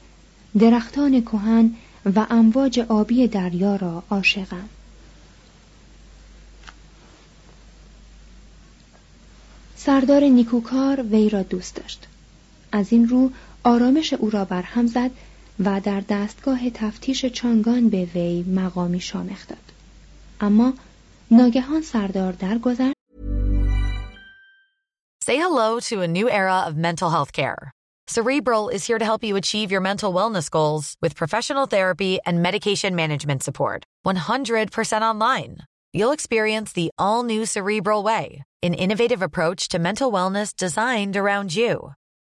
درختان 0.59 1.21
کهن 1.21 1.75
و 2.17 2.27
امواج 2.31 2.81
آبی 2.81 3.29
دریا 3.29 3.77
را 3.77 4.03
عاشقم. 4.11 4.69
سردار 9.77 10.25
نیکوکار 10.25 11.03
وی 11.03 11.29
را 11.29 11.43
دوست 11.43 11.77
داشت. 11.77 12.07
از 12.73 12.93
این 12.93 13.09
رو 13.09 13.31
آرامش 13.65 14.13
او 14.13 14.31
را 14.31 14.45
برهم 14.45 14.87
زد 14.87 15.11
و 15.65 15.81
در 15.81 16.03
دستگاه 16.09 16.71
تفتیش 16.71 17.27
چانگان 17.27 17.89
به 17.89 18.05
وی 18.15 18.43
مقامی 18.43 19.01
شامخ 19.01 19.47
داد 19.49 19.73
اما 20.41 20.75
ناگهان 21.31 21.83
سردار 21.83 22.33
درگذشت 22.33 22.95
Say 25.23 25.37
hello 25.37 25.79
to 25.91 26.01
a 26.01 26.09
new 26.09 26.29
era 26.31 26.59
of 26.69 26.77
mental 26.77 27.11
health 27.11 27.33
care. 27.33 27.71
Cerebral 28.09 28.71
is 28.71 28.87
here 28.89 28.99
to 28.99 29.05
help 29.05 29.23
you 29.23 29.37
achieve 29.37 29.71
your 29.71 29.83
mental 29.91 30.13
wellness 30.13 30.51
goals 30.51 30.97
with 31.03 31.15
professional 31.15 31.67
therapy 31.67 32.19
and 32.27 32.43
medication 32.43 32.97
management 32.97 33.43
support. 33.45 33.85
100% 34.05 35.03
online. 35.03 35.59
You'll 35.93 36.11
experience 36.19 36.73
the 36.73 36.91
all 36.99 37.23
new 37.23 37.47
Cerebral 37.47 38.03
Way, 38.03 38.43
an 38.63 38.75
innovative 38.75 39.23
approach 39.23 39.69
to 39.69 39.79
mental 39.79 40.11
wellness 40.11 40.57
designed 40.57 41.17
around 41.17 41.55
you. 41.55 41.93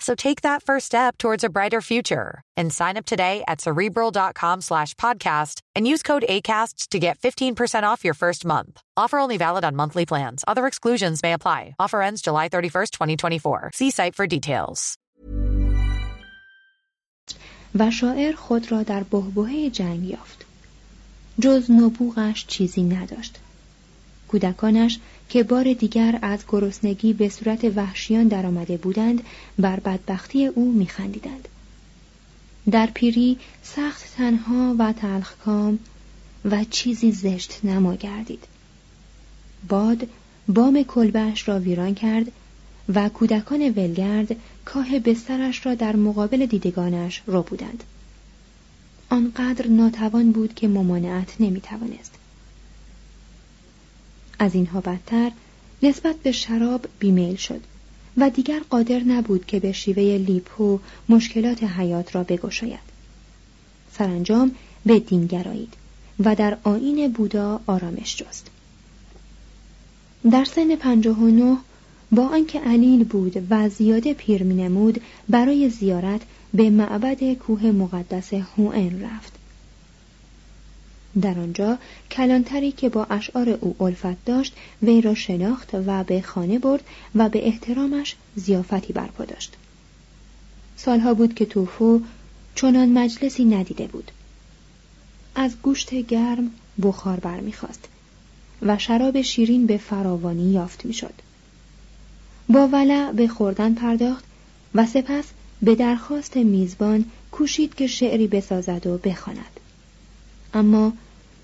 So 0.00 0.14
take 0.14 0.42
that 0.42 0.62
first 0.62 0.86
step 0.86 1.16
towards 1.16 1.44
a 1.44 1.48
brighter 1.48 1.80
future 1.80 2.42
and 2.58 2.70
sign 2.70 2.96
up 2.98 3.06
today 3.06 3.42
at 3.48 3.60
cerebral.com 3.60 4.60
slash 4.60 4.94
podcast 4.94 5.60
and 5.74 5.88
use 5.88 6.02
code 6.02 6.24
ACasts 6.28 6.88
to 6.88 6.98
get 6.98 7.18
15% 7.18 7.84
off 7.84 8.04
your 8.04 8.14
first 8.14 8.44
month. 8.44 8.80
Offer 8.98 9.18
only 9.18 9.38
valid 9.38 9.64
on 9.64 9.76
monthly 9.76 10.04
plans. 10.04 10.44
Other 10.46 10.66
exclusions 10.66 11.22
may 11.22 11.32
apply. 11.32 11.74
Offer 11.78 12.02
ends 12.02 12.20
July 12.20 12.48
31st, 12.48 12.90
2024. 12.90 13.70
See 13.74 13.90
site 13.90 14.14
for 14.14 14.26
details. 14.26 14.98
و 17.78 17.90
شاعر 17.90 18.32
خود 18.32 18.72
را 18.72 18.82
در 18.82 19.02
بهبهه 19.02 19.70
جنگ 19.70 20.04
یافت. 20.04 20.44
جز 21.40 21.70
نبوغش 21.70 22.46
چیزی 22.46 22.82
نداشت. 22.82 23.38
کودکانش 24.28 24.98
که 25.29 25.43
بار 25.43 25.73
دیگر 25.73 26.19
از 26.21 26.43
گرسنگی 26.47 27.13
به 27.13 27.29
صورت 27.29 27.63
وحشیان 27.75 28.27
درآمده 28.27 28.77
بودند 28.77 29.21
بر 29.59 29.79
بدبختی 29.79 30.45
او 30.45 30.71
میخندیدند. 30.71 31.47
در 32.71 32.89
پیری 32.93 33.37
سخت 33.63 34.15
تنها 34.17 34.75
و 34.79 34.93
تلخکام 34.93 35.79
و 36.45 36.63
چیزی 36.69 37.11
زشت 37.11 37.59
نما 37.63 37.95
گردید. 37.95 38.43
باد 39.69 40.07
بام 40.47 40.83
کلبهش 40.83 41.47
را 41.47 41.59
ویران 41.59 41.95
کرد 41.95 42.31
و 42.95 43.09
کودکان 43.09 43.61
ولگرد 43.61 44.35
کاه 44.65 44.99
بسترش 44.99 45.65
را 45.65 45.75
در 45.75 45.95
مقابل 45.95 46.45
دیدگانش 46.45 47.21
رو 47.27 47.41
بودند. 47.41 47.83
آنقدر 49.09 49.67
ناتوان 49.67 50.31
بود 50.31 50.53
که 50.53 50.67
ممانعت 50.67 51.35
نمی‌توانست. 51.39 52.18
از 54.39 54.55
اینها 54.55 54.81
بدتر 54.81 55.31
نسبت 55.83 56.15
به 56.15 56.31
شراب 56.31 56.85
بیمیل 56.99 57.35
شد 57.35 57.61
و 58.17 58.29
دیگر 58.29 58.61
قادر 58.69 58.99
نبود 58.99 59.45
که 59.45 59.59
به 59.59 59.71
شیوه 59.71 60.03
لیپو 60.03 60.79
مشکلات 61.09 61.63
حیات 61.63 62.15
را 62.15 62.23
بگشاید. 62.23 62.89
سرانجام 63.97 64.51
به 64.85 64.99
دین 64.99 65.25
گرایید 65.25 65.73
و 66.19 66.35
در 66.35 66.57
آین 66.63 67.11
بودا 67.11 67.61
آرامش 67.67 68.15
جست. 68.15 68.47
در 70.31 70.45
سن 70.45 70.75
پنجاه 70.75 71.19
و 71.19 71.27
نه 71.27 71.57
با 72.11 72.27
آنکه 72.27 72.59
علیل 72.59 73.03
بود 73.03 73.43
و 73.49 73.69
زیاده 73.69 74.13
پیر 74.13 74.43
می 74.43 74.53
نمود 74.53 75.01
برای 75.29 75.69
زیارت 75.69 76.21
به 76.53 76.69
معبد 76.69 77.33
کوه 77.33 77.65
مقدس 77.65 78.33
هوئن 78.33 79.01
رفت. 79.01 79.38
در 81.19 81.39
آنجا 81.39 81.77
کلانتری 82.11 82.71
که 82.71 82.89
با 82.89 83.07
اشعار 83.09 83.49
او 83.49 83.75
الفت 83.83 84.25
داشت 84.25 84.55
وی 84.83 85.01
را 85.01 85.15
شناخت 85.15 85.69
و 85.73 86.03
به 86.03 86.21
خانه 86.21 86.59
برد 86.59 86.83
و 87.15 87.29
به 87.29 87.47
احترامش 87.47 88.15
زیافتی 88.35 88.93
برپا 88.93 89.25
داشت. 89.25 89.55
سالها 90.77 91.13
بود 91.13 91.33
که 91.33 91.45
توفو 91.45 92.01
چنان 92.55 92.89
مجلسی 92.89 93.45
ندیده 93.45 93.87
بود. 93.87 94.11
از 95.35 95.55
گوشت 95.61 95.93
گرم 95.93 96.51
بخار 96.83 97.19
برمیخواست 97.19 97.87
و 98.61 98.77
شراب 98.77 99.21
شیرین 99.21 99.65
به 99.65 99.77
فراوانی 99.77 100.51
یافت 100.51 100.85
می‌شد. 100.85 101.13
با 102.49 102.67
ولع 102.67 103.11
به 103.11 103.27
خوردن 103.27 103.73
پرداخت 103.73 104.23
و 104.75 104.85
سپس 104.85 105.25
به 105.61 105.75
درخواست 105.75 106.37
میزبان 106.37 107.05
کوشید 107.31 107.75
که 107.75 107.87
شعری 107.87 108.27
بسازد 108.27 108.87
و 108.87 108.97
بخواند. 108.97 109.59
اما 110.53 110.93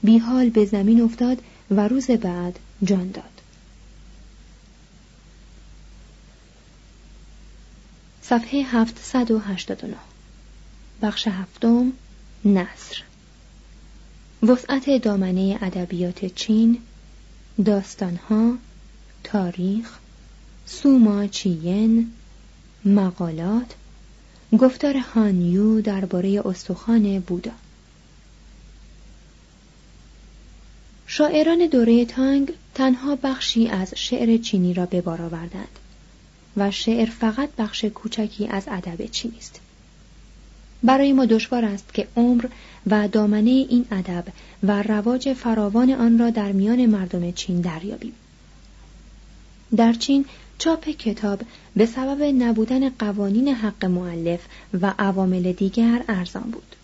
بیحال 0.05 0.49
به 0.49 0.65
زمین 0.65 1.01
افتاد 1.01 1.37
و 1.71 1.87
روز 1.87 2.11
بعد 2.11 2.59
جان 2.83 3.11
داد. 3.11 3.41
صفحه 8.21 8.63
789 8.63 9.95
بخش 11.01 11.27
هفتم 11.27 11.93
نصر. 12.45 13.01
وسعت 14.43 15.01
دامنه 15.01 15.59
ادبیات 15.61 16.25
چین 16.25 16.77
داستانها 17.65 18.57
تاریخ 19.23 19.97
سوما 20.65 21.27
چیین 21.27 22.11
مقالات 22.85 23.73
گفتار 24.59 24.97
هانیو 24.97 25.81
درباره 25.81 26.41
استخوان 26.45 27.19
بودا. 27.19 27.51
شاعران 31.17 31.67
دوره 31.67 32.05
تانگ 32.05 32.53
تنها 32.73 33.15
بخشی 33.15 33.67
از 33.67 33.93
شعر 33.95 34.37
چینی 34.37 34.73
را 34.73 34.85
به 34.85 35.01
بار 35.01 35.21
آوردند 35.21 35.79
و 36.57 36.71
شعر 36.71 37.05
فقط 37.05 37.49
بخش 37.57 37.85
کوچکی 37.85 38.47
از 38.47 38.63
ادب 38.67 39.05
چینی 39.05 39.37
است. 39.37 39.59
برای 40.83 41.13
ما 41.13 41.25
دشوار 41.25 41.65
است 41.65 41.93
که 41.93 42.07
عمر 42.17 42.45
و 42.87 43.07
دامنه 43.07 43.49
این 43.49 43.85
ادب 43.91 44.23
و 44.63 44.81
رواج 44.81 45.33
فراوان 45.33 45.91
آن 45.91 46.19
را 46.19 46.29
در 46.29 46.51
میان 46.51 46.85
مردم 46.85 47.31
چین 47.31 47.61
دریابیم. 47.61 48.13
در 49.75 49.93
چین 49.93 50.25
چاپ 50.57 50.89
کتاب 50.89 51.41
به 51.75 51.85
سبب 51.85 52.23
نبودن 52.23 52.89
قوانین 52.89 53.47
حق 53.47 53.85
معلف 53.85 54.45
و 54.81 54.93
عوامل 54.99 55.51
دیگر 55.51 56.03
ارزان 56.07 56.51
بود. 56.51 56.75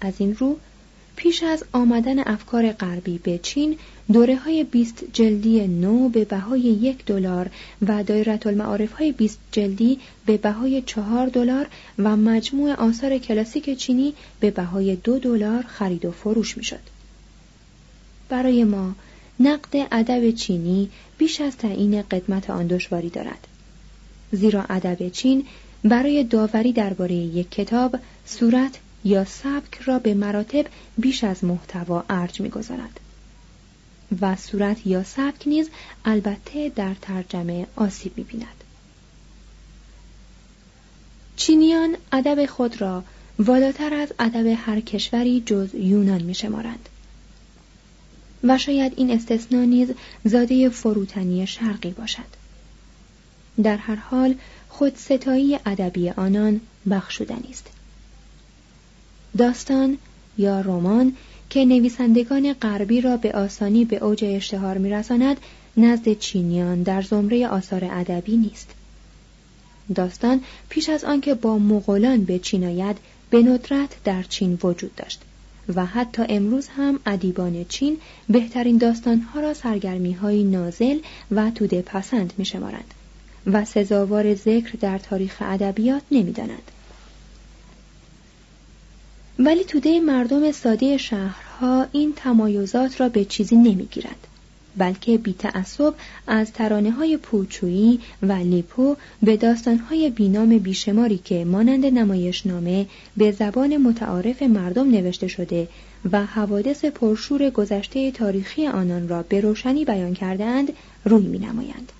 از 0.00 0.14
این 0.18 0.36
رو 0.36 0.58
پیش 1.16 1.42
از 1.42 1.64
آمدن 1.72 2.18
افکار 2.18 2.72
غربی 2.72 3.18
به 3.18 3.38
چین 3.38 3.78
دوره 4.12 4.36
های 4.36 4.64
20 4.64 5.04
جلدی 5.12 5.66
نو 5.66 6.08
به 6.08 6.24
بهای 6.24 6.60
یک 6.60 7.04
دلار 7.04 7.50
و 7.86 8.02
دایره 8.02 8.40
المعارف 8.46 8.92
های 8.92 9.12
20 9.12 9.38
جلدی 9.52 9.98
به 10.26 10.36
بهای 10.36 10.82
چهار 10.82 11.26
دلار 11.26 11.66
و 11.98 12.16
مجموع 12.16 12.72
آثار 12.72 13.18
کلاسیک 13.18 13.78
چینی 13.78 14.14
به 14.40 14.50
بهای 14.50 14.96
دو 14.96 15.18
دلار 15.18 15.62
خرید 15.62 16.04
و 16.04 16.10
فروش 16.10 16.56
می‌شد. 16.56 16.80
برای 18.28 18.64
ما 18.64 18.94
نقد 19.40 19.86
ادب 19.92 20.30
چینی 20.30 20.90
بیش 21.18 21.40
از 21.40 21.56
تعیین 21.56 22.02
قدمت 22.02 22.50
آن 22.50 22.66
دشواری 22.66 23.08
دارد 23.08 23.46
زیرا 24.32 24.64
ادب 24.68 25.08
چین 25.08 25.46
برای 25.84 26.24
داوری 26.24 26.72
درباره 26.72 27.14
یک 27.14 27.50
کتاب 27.50 27.98
صورت 28.26 28.78
یا 29.04 29.24
سبک 29.24 29.80
را 29.84 29.98
به 29.98 30.14
مراتب 30.14 30.66
بیش 30.98 31.24
از 31.24 31.44
محتوا 31.44 32.04
ارج 32.10 32.40
می‌گذارد. 32.40 33.00
و 34.20 34.36
صورت 34.36 34.86
یا 34.86 35.04
سبک 35.04 35.48
نیز 35.48 35.70
البته 36.04 36.68
در 36.68 36.94
ترجمه 37.02 37.66
آسیب 37.76 38.18
می‌بیند. 38.18 38.64
چینیان 41.36 41.96
ادب 42.12 42.46
خود 42.46 42.80
را 42.80 43.04
والاتر 43.38 43.94
از 43.94 44.12
ادب 44.18 44.46
هر 44.46 44.80
کشوری 44.80 45.42
جز 45.46 45.74
یونان 45.74 46.22
میشمارند. 46.22 46.88
و 48.44 48.58
شاید 48.58 48.92
این 48.96 49.10
استثنا 49.10 49.64
نیز 49.64 49.88
زاده 50.24 50.68
فروتنی 50.68 51.46
شرقی 51.46 51.90
باشد. 51.90 52.44
در 53.62 53.76
هر 53.76 53.94
حال 53.94 54.34
خود 54.68 54.96
ستایی 54.96 55.58
ادبی 55.66 56.10
آنان 56.10 56.60
بخشودنی 56.90 57.48
است 57.50 57.73
داستان 59.38 59.98
یا 60.38 60.60
رمان 60.60 61.12
که 61.50 61.64
نویسندگان 61.64 62.52
غربی 62.52 63.00
را 63.00 63.16
به 63.16 63.32
آسانی 63.32 63.84
به 63.84 63.96
اوج 63.96 64.24
اشتهار 64.24 64.78
میرساند 64.78 65.36
نزد 65.76 66.18
چینیان 66.18 66.82
در 66.82 67.02
زمره 67.02 67.48
آثار 67.48 67.88
ادبی 67.90 68.36
نیست 68.36 68.70
داستان 69.94 70.40
پیش 70.68 70.88
از 70.88 71.04
آنکه 71.04 71.34
با 71.34 71.58
مغولان 71.58 72.24
به 72.24 72.38
چین 72.38 72.64
آید 72.64 72.96
به 73.30 73.42
ندرت 73.42 73.96
در 74.04 74.22
چین 74.22 74.58
وجود 74.62 74.94
داشت 74.96 75.20
و 75.74 75.86
حتی 75.86 76.22
امروز 76.28 76.68
هم 76.68 76.98
ادیبان 77.06 77.64
چین 77.68 77.96
بهترین 78.28 78.76
داستانها 78.76 79.40
را 79.40 79.54
سرگرمی 79.54 80.12
های 80.12 80.44
نازل 80.44 80.98
و 81.30 81.50
توده 81.50 81.82
پسند 81.82 82.32
می 82.38 82.44
شمارند 82.44 82.94
و 83.46 83.64
سزاوار 83.64 84.34
ذکر 84.34 84.72
در 84.80 84.98
تاریخ 84.98 85.36
ادبیات 85.40 86.02
نمی‌دانند. 86.10 86.70
ولی 89.38 89.64
توده 89.64 90.00
مردم 90.00 90.52
ساده 90.52 90.96
شهرها 90.96 91.86
این 91.92 92.12
تمایزات 92.16 93.00
را 93.00 93.08
به 93.08 93.24
چیزی 93.24 93.56
نمی‌گیرد 93.56 94.26
بلکه 94.76 95.18
بی 95.18 95.32
تعصب 95.32 95.94
از 96.26 96.52
ترانه 96.52 96.90
های 96.90 97.16
پوچویی 97.16 98.00
و 98.22 98.32
لیپو 98.32 98.96
به 99.22 99.36
داستان 99.36 99.78
های 99.78 100.10
بینام 100.10 100.58
بیشماری 100.58 101.18
که 101.18 101.44
مانند 101.44 101.86
نمایشنامه 101.86 102.86
به 103.16 103.32
زبان 103.32 103.76
متعارف 103.76 104.42
مردم 104.42 104.90
نوشته 104.90 105.28
شده 105.28 105.68
و 106.12 106.26
حوادث 106.26 106.84
پرشور 106.84 107.50
گذشته 107.50 108.10
تاریخی 108.10 108.66
آنان 108.66 109.08
را 109.08 109.22
به 109.22 109.40
روشنی 109.40 109.84
بیان 109.84 110.14
کردهاند 110.14 110.72
روی 111.04 111.26
می 111.26 111.38
نمایند. 111.38 111.92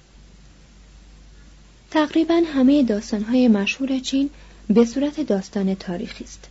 تقریبا 1.91 2.43
همه 2.55 2.83
داستانهای 2.83 3.49
مشهور 3.49 3.99
چین 3.99 4.31
به 4.71 4.85
صورت 4.85 5.21
داستان 5.21 5.75
تاریخی 5.75 6.25
است. 6.25 6.49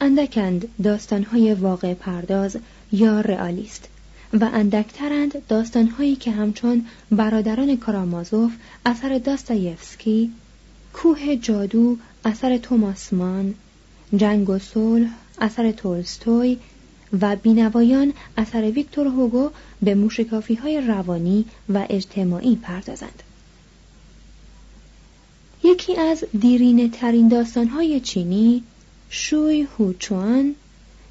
اندکند 0.00 0.68
داستانهای 0.82 1.54
واقع 1.54 1.94
پرداز 1.94 2.56
یا 2.92 3.20
رئالیست 3.20 3.88
و 4.32 4.48
اندکترند 4.52 5.46
داستانهایی 5.48 6.16
که 6.16 6.30
همچون 6.30 6.86
برادران 7.10 7.76
کارامازوف 7.76 8.52
اثر 8.86 9.18
داستایفسکی، 9.18 10.32
کوه 10.92 11.36
جادو 11.36 11.96
اثر 12.24 12.56
توماس 12.56 13.12
مان، 13.12 13.54
جنگ 14.16 14.50
و 14.50 14.58
صلح 14.58 15.10
اثر 15.38 15.72
تولستوی 15.72 16.58
و 17.20 17.36
بینوایان 17.36 18.12
اثر 18.36 18.70
ویکتور 18.70 19.06
هوگو 19.06 19.50
به 19.82 19.94
موشکافی 19.94 20.54
های 20.54 20.80
روانی 20.80 21.44
و 21.68 21.86
اجتماعی 21.90 22.56
پردازند. 22.56 23.22
یکی 25.64 25.96
از 25.96 26.24
دیرینه 26.40 26.88
ترین 26.88 27.28
داستان 27.28 27.68
های 27.68 28.00
چینی 28.00 28.62
شوی 29.10 29.62
هوچوان 29.78 30.54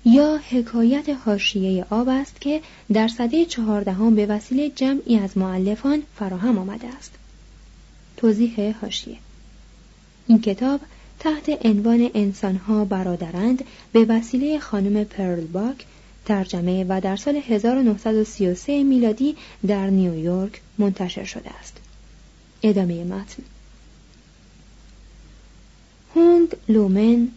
یا 0.06 0.40
حکایت 0.50 1.10
حاشیه 1.10 1.86
آب 1.90 2.10
است 2.10 2.42
که 2.42 2.62
در 2.94 3.08
سده 3.08 3.46
چهاردهم 3.46 4.16
به 4.16 4.26
وسیله 4.26 4.70
جمعی 4.70 5.20
از 5.20 5.38
معلفان 5.38 6.04
فراهم 6.16 6.58
آمده 6.58 6.88
است. 6.98 7.12
توضیح 8.18 8.76
حاشیه 8.82 9.18
این 10.28 10.42
کتاب 10.42 10.80
تحت 11.20 11.66
عنوان 11.66 12.10
انسانها 12.14 12.86
برادرند 12.86 13.64
به 13.92 14.06
وسیله 14.06 14.60
خانم 14.60 15.04
پرل 15.04 15.46
باک 15.46 15.86
ترجمه 16.26 16.86
و 16.90 17.02
در 17.02 17.16
سال 17.16 17.36
1933 17.36 18.84
میلادی 18.84 19.36
در 19.68 19.90
نیویورک 19.90 20.62
منتشر 20.78 21.24
شده 21.24 21.50
است. 21.60 21.78
ادامه 22.64 23.04
متن 23.04 23.44
هونگ 26.16 26.50
لومن 26.70 27.28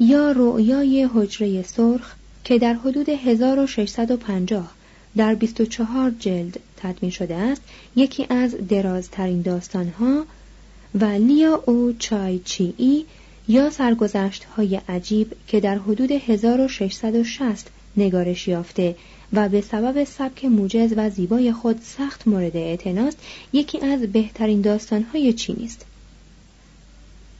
یا 0.00 0.32
رؤیای 0.32 1.08
حجره 1.14 1.62
سرخ 1.62 2.14
که 2.44 2.58
در 2.58 2.74
حدود 2.74 3.08
1650 3.08 4.74
در 5.16 5.34
24 5.34 6.10
جلد 6.10 6.60
تدوین 6.76 7.10
شده 7.10 7.34
است 7.34 7.62
یکی 7.96 8.26
از 8.30 8.68
درازترین 8.68 9.42
داستانها 9.42 10.24
و 10.94 11.04
لیا 11.04 11.62
او 11.66 11.94
چای 11.98 12.38
چی 12.38 13.04
یا 13.48 13.70
سرگذشت 13.70 14.44
های 14.44 14.80
عجیب 14.88 15.32
که 15.46 15.60
در 15.60 15.78
حدود 15.78 16.12
1660 16.12 17.70
نگارش 17.96 18.48
یافته 18.48 18.96
و 19.32 19.48
به 19.48 19.60
سبب 19.60 20.04
سبک 20.04 20.44
موجز 20.44 20.94
و 20.96 21.10
زیبای 21.10 21.52
خود 21.52 21.80
سخت 21.82 22.28
مورد 22.28 22.56
اعتناست 22.56 23.18
یکی 23.52 23.80
از 23.80 24.00
بهترین 24.00 24.60
داستانهای 24.60 25.32
چینی 25.32 25.64
است. 25.64 25.86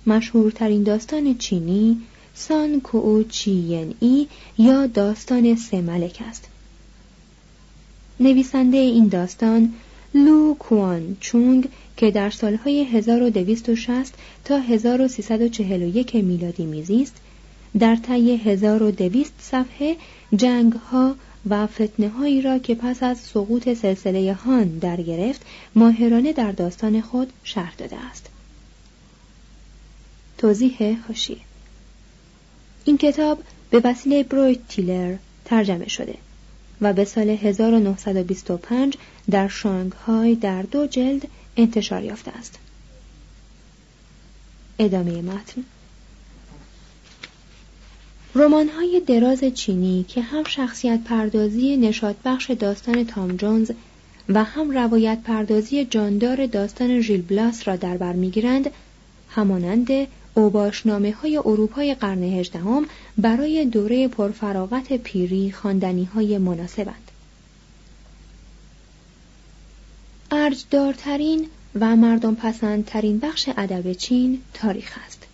مشهورترین 0.06 0.82
داستان 0.82 1.38
چینی 1.38 1.96
سان 2.38 2.80
کو 2.80 3.22
چین 3.22 3.94
ای 4.00 4.26
یا 4.58 4.86
داستان 4.86 5.56
سه 5.56 5.80
ملک 5.80 6.22
است 6.28 6.48
نویسنده 8.20 8.76
این 8.76 9.08
داستان 9.08 9.74
لو 10.14 10.54
کوان 10.54 11.16
چونگ 11.20 11.68
که 11.96 12.10
در 12.10 12.30
سالهای 12.30 12.84
1260 12.84 14.14
تا 14.44 14.58
1341 14.58 16.14
میلادی 16.14 16.66
میزیست 16.66 17.14
در 17.78 17.96
طی 17.96 18.36
1200 18.36 19.32
صفحه 19.40 19.96
جنگ 20.36 20.72
ها 20.72 21.14
و 21.50 21.66
فتنه 21.66 22.08
هایی 22.08 22.42
را 22.42 22.58
که 22.58 22.74
پس 22.74 23.02
از 23.02 23.18
سقوط 23.18 23.74
سلسله 23.74 24.32
هان 24.32 24.78
در 24.78 25.02
گرفت 25.02 25.42
ماهرانه 25.74 26.32
در 26.32 26.52
داستان 26.52 27.00
خود 27.00 27.32
شرح 27.44 27.74
داده 27.78 27.96
است. 27.96 28.26
توضیح 30.38 30.96
حاشیه 31.06 31.47
این 32.84 32.98
کتاب 32.98 33.42
به 33.70 33.80
وسیله 33.84 34.22
برویت 34.22 34.68
تیلر 34.68 35.16
ترجمه 35.44 35.88
شده 35.88 36.14
و 36.80 36.92
به 36.92 37.04
سال 37.04 37.30
1925 37.30 38.96
در 39.30 39.48
شانگهای 39.48 40.34
در 40.34 40.62
دو 40.62 40.86
جلد 40.86 41.28
انتشار 41.56 42.02
یافته 42.02 42.30
است. 42.30 42.58
ادامه 44.78 45.22
متن 45.22 45.64
رمان 48.34 48.68
های 48.68 49.02
دراز 49.06 49.44
چینی 49.44 50.04
که 50.08 50.20
هم 50.20 50.44
شخصیت 50.44 51.00
پردازی 51.04 51.76
نشاد 51.76 52.16
بخش 52.24 52.50
داستان 52.50 53.06
تام 53.06 53.36
جونز 53.36 53.70
و 54.28 54.44
هم 54.44 54.70
روایت 54.70 55.18
پردازی 55.24 55.84
جاندار 55.84 56.46
داستان 56.46 57.00
ژیل 57.00 57.22
بلاس 57.22 57.68
را 57.68 57.76
در 57.76 57.96
بر 57.96 58.12
می‌گیرند 58.12 58.70
همانند 59.30 59.88
اوباشنامه 60.38 61.12
های 61.12 61.36
اروپای 61.36 61.94
قرن 61.94 62.22
هجدهم 62.22 62.86
برای 63.18 63.64
دوره 63.64 64.08
پرفراغت 64.08 64.92
پیری 64.92 65.52
خواندنی 65.52 66.04
های 66.04 66.38
مناسبند. 66.38 67.10
ارجدارترین 70.30 71.46
و 71.74 71.96
مردم 71.96 72.34
پسندترین 72.34 73.18
بخش 73.18 73.48
ادب 73.56 73.92
چین 73.92 74.42
تاریخ 74.54 74.98
است. 75.06 75.26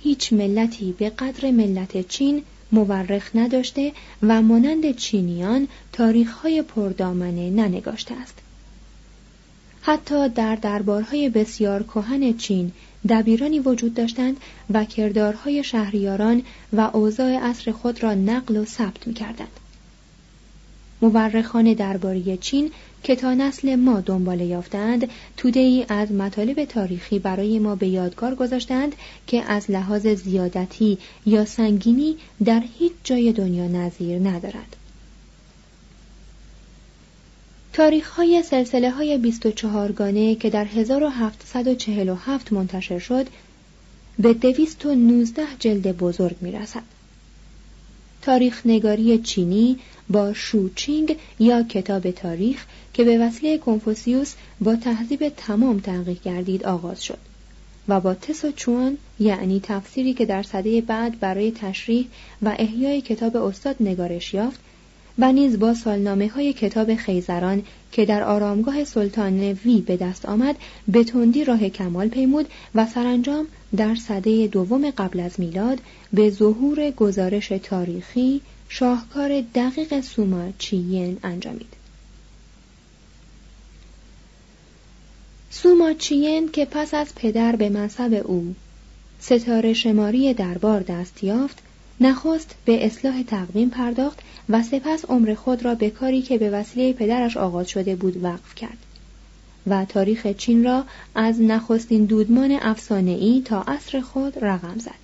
هیچ 0.00 0.32
ملتی 0.32 0.92
به 0.92 1.10
قدر 1.10 1.50
ملت 1.50 2.08
چین 2.08 2.42
مورخ 2.72 3.30
نداشته 3.34 3.92
و 4.22 4.42
مانند 4.42 4.96
چینیان 4.96 5.68
تاریخهای 5.92 6.62
پردامنه 6.62 7.50
ننگاشته 7.50 8.14
است. 8.14 8.38
حتی 9.82 10.28
در 10.28 10.56
دربارهای 10.56 11.28
بسیار 11.28 11.82
کهن 11.82 12.36
چین 12.36 12.72
دبیرانی 13.08 13.60
وجود 13.60 13.94
داشتند 13.94 14.36
و 14.70 14.84
کردارهای 14.84 15.64
شهریاران 15.64 16.42
و 16.72 16.90
اوضاع 16.92 17.36
عصر 17.36 17.72
خود 17.72 18.02
را 18.02 18.14
نقل 18.14 18.56
و 18.56 18.64
ثبت 18.64 19.06
می 19.06 19.14
کردند. 19.14 19.60
مورخان 21.02 21.74
درباره 21.74 22.36
چین 22.36 22.70
که 23.02 23.16
تا 23.16 23.34
نسل 23.34 23.76
ما 23.76 24.00
دنبال 24.00 24.40
یافتند 24.40 25.08
توده 25.36 25.60
ای 25.60 25.86
از 25.88 26.12
مطالب 26.12 26.64
تاریخی 26.64 27.18
برای 27.18 27.58
ما 27.58 27.74
به 27.74 27.88
یادگار 27.88 28.34
گذاشتند 28.34 28.94
که 29.26 29.42
از 29.42 29.70
لحاظ 29.70 30.06
زیادتی 30.06 30.98
یا 31.26 31.44
سنگینی 31.44 32.16
در 32.44 32.62
هیچ 32.78 32.92
جای 33.04 33.32
دنیا 33.32 33.68
نظیر 33.68 34.18
ندارد. 34.18 34.76
تاریخ 37.72 38.10
های 38.10 38.42
سلسله 38.42 38.90
های 38.90 39.18
24 39.18 39.92
گانه 39.92 40.34
که 40.34 40.50
در 40.50 40.64
1747 40.64 42.52
منتشر 42.52 42.98
شد 42.98 43.26
به 44.18 44.34
219 44.34 45.42
جلد 45.58 45.96
بزرگ 45.96 46.36
می 46.40 46.52
رسد. 46.52 46.82
تاریخ 48.22 48.62
نگاری 48.66 49.18
چینی 49.18 49.78
با 50.10 50.32
شوچینگ 50.32 51.16
یا 51.38 51.62
کتاب 51.62 52.10
تاریخ 52.10 52.64
که 52.94 53.04
به 53.04 53.18
وسیله 53.18 53.58
کنفوسیوس 53.58 54.34
با 54.60 54.76
تهذیب 54.76 55.28
تمام 55.28 55.78
تحقیق 55.78 56.22
گردید 56.22 56.64
آغاز 56.64 57.04
شد 57.04 57.18
و 57.88 58.00
با 58.00 58.14
تسو 58.14 58.52
چوان 58.52 58.98
یعنی 59.20 59.60
تفسیری 59.62 60.14
که 60.14 60.26
در 60.26 60.42
صده 60.42 60.80
بعد 60.80 61.20
برای 61.20 61.50
تشریح 61.50 62.06
و 62.42 62.54
احیای 62.58 63.00
کتاب 63.00 63.36
استاد 63.36 63.76
نگارش 63.80 64.34
یافت 64.34 64.60
و 65.18 65.32
نیز 65.32 65.58
با 65.58 65.74
سالنامه 65.74 66.28
های 66.28 66.52
کتاب 66.52 66.94
خیزران 66.94 67.62
که 67.92 68.04
در 68.04 68.22
آرامگاه 68.22 68.84
سلطان 68.84 69.40
وی 69.40 69.80
به 69.80 69.96
دست 69.96 70.26
آمد 70.26 70.56
به 70.88 71.04
تندی 71.04 71.44
راه 71.44 71.68
کمال 71.68 72.08
پیمود 72.08 72.48
و 72.74 72.86
سرانجام 72.86 73.46
در 73.76 73.94
صده 73.94 74.46
دوم 74.46 74.90
قبل 74.90 75.20
از 75.20 75.40
میلاد 75.40 75.78
به 76.12 76.30
ظهور 76.30 76.90
گزارش 76.90 77.48
تاریخی 77.48 78.40
شاهکار 78.68 79.40
دقیق 79.54 80.00
سوما 80.00 80.48
چیین 80.58 81.18
انجامید. 81.22 81.72
سوما 85.50 85.92
چیین 85.92 86.48
که 86.48 86.64
پس 86.64 86.94
از 86.94 87.14
پدر 87.14 87.56
به 87.56 87.68
منصب 87.68 88.22
او 88.24 88.54
ستاره 89.20 89.72
شماری 89.72 90.34
دربار 90.34 90.80
دست 90.80 91.24
یافت 91.24 91.58
نخست 92.00 92.54
به 92.64 92.86
اصلاح 92.86 93.22
تقویم 93.22 93.68
پرداخت 93.68 94.18
و 94.48 94.62
سپس 94.62 95.04
عمر 95.04 95.34
خود 95.34 95.64
را 95.64 95.74
به 95.74 95.90
کاری 95.90 96.22
که 96.22 96.38
به 96.38 96.50
وسیله 96.50 96.92
پدرش 96.92 97.36
آغاز 97.36 97.68
شده 97.68 97.96
بود 97.96 98.24
وقف 98.24 98.54
کرد. 98.54 98.78
و 99.66 99.84
تاریخ 99.84 100.26
چین 100.26 100.64
را 100.64 100.84
از 101.14 101.40
نخستین 101.40 102.04
دودمان 102.04 102.76
ای 102.90 103.42
تا 103.44 103.62
عصر 103.62 104.00
خود 104.00 104.44
رقم 104.44 104.78
زد. 104.78 105.02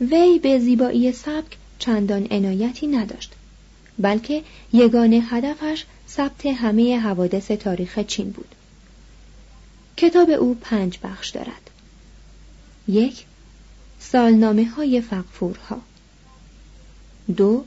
وی 0.00 0.38
به 0.38 0.58
زیبایی 0.58 1.12
سبک 1.12 1.56
چندان 1.78 2.26
عنایتی 2.30 2.86
نداشت 2.86 3.32
بلکه 3.98 4.42
یگانه 4.72 5.16
هدفش 5.16 5.84
ثبت 6.08 6.46
همه 6.46 6.98
حوادث 7.00 7.50
تاریخ 7.50 7.98
چین 7.98 8.30
بود. 8.30 8.54
کتاب 9.96 10.30
او 10.30 10.54
پنج 10.60 10.98
بخش 11.02 11.30
دارد. 11.30 11.70
یک 12.88 13.24
سالنامه 14.12 14.64
های 14.64 15.00
فقفورها. 15.00 15.80
دو 17.36 17.64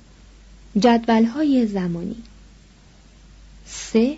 جدول 0.79 1.25
های 1.25 1.67
زمانی. 1.67 2.23
سه 3.65 4.17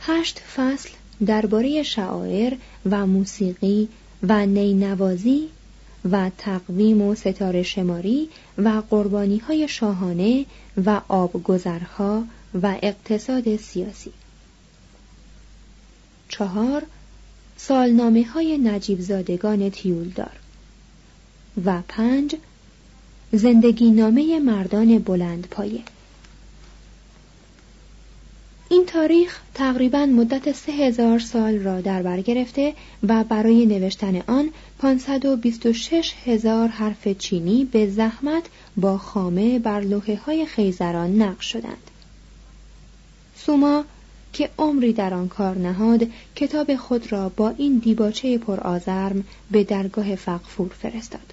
هشت 0.00 0.38
فصل 0.38 0.90
درباره 1.26 1.82
شعائر 1.82 2.56
و 2.90 3.06
موسیقی 3.06 3.88
و 4.22 4.46
نینوازی 4.46 5.48
و 6.10 6.30
تقویم 6.38 7.02
و 7.02 7.14
ستاره 7.14 7.62
شماری 7.62 8.28
و 8.58 8.82
قربانی 8.90 9.38
های 9.38 9.68
شاهانه 9.68 10.46
و 10.84 11.00
آبگذرها 11.08 12.24
و 12.62 12.78
اقتصاد 12.82 13.56
سیاسی. 13.56 14.12
چهار 16.28 16.82
سالنامه 17.56 18.24
های 18.24 18.58
نجیب 18.58 19.00
زادگان 19.00 19.70
تیولدار. 19.70 20.43
و 21.64 21.82
پنج 21.88 22.36
زندگی 23.32 23.90
نامه 23.90 24.38
مردان 24.40 24.98
بلند 24.98 25.46
پایه 25.50 25.80
این 28.68 28.86
تاریخ 28.86 29.40
تقریبا 29.54 30.06
مدت 30.06 30.52
سه 30.52 30.72
هزار 30.72 31.18
سال 31.18 31.58
را 31.58 31.80
در 31.80 32.02
بر 32.02 32.20
گرفته 32.20 32.74
و 33.08 33.24
برای 33.24 33.66
نوشتن 33.66 34.22
آن 34.26 34.50
526 34.78 36.14
هزار 36.26 36.68
حرف 36.68 37.08
چینی 37.08 37.64
به 37.64 37.90
زحمت 37.90 38.42
با 38.76 38.98
خامه 38.98 39.58
بر 39.58 39.80
لوحه 39.80 40.16
های 40.16 40.46
خیزران 40.46 41.22
نقش 41.22 41.52
شدند. 41.52 41.90
سوما 43.36 43.84
که 44.32 44.50
عمری 44.58 44.92
در 44.92 45.14
آن 45.14 45.28
کار 45.28 45.58
نهاد 45.58 46.06
کتاب 46.36 46.76
خود 46.76 47.12
را 47.12 47.28
با 47.28 47.48
این 47.48 47.78
دیباچه 47.78 48.38
پرآزرم 48.38 49.24
به 49.50 49.64
درگاه 49.64 50.14
فقفور 50.14 50.68
فرستاد. 50.68 51.32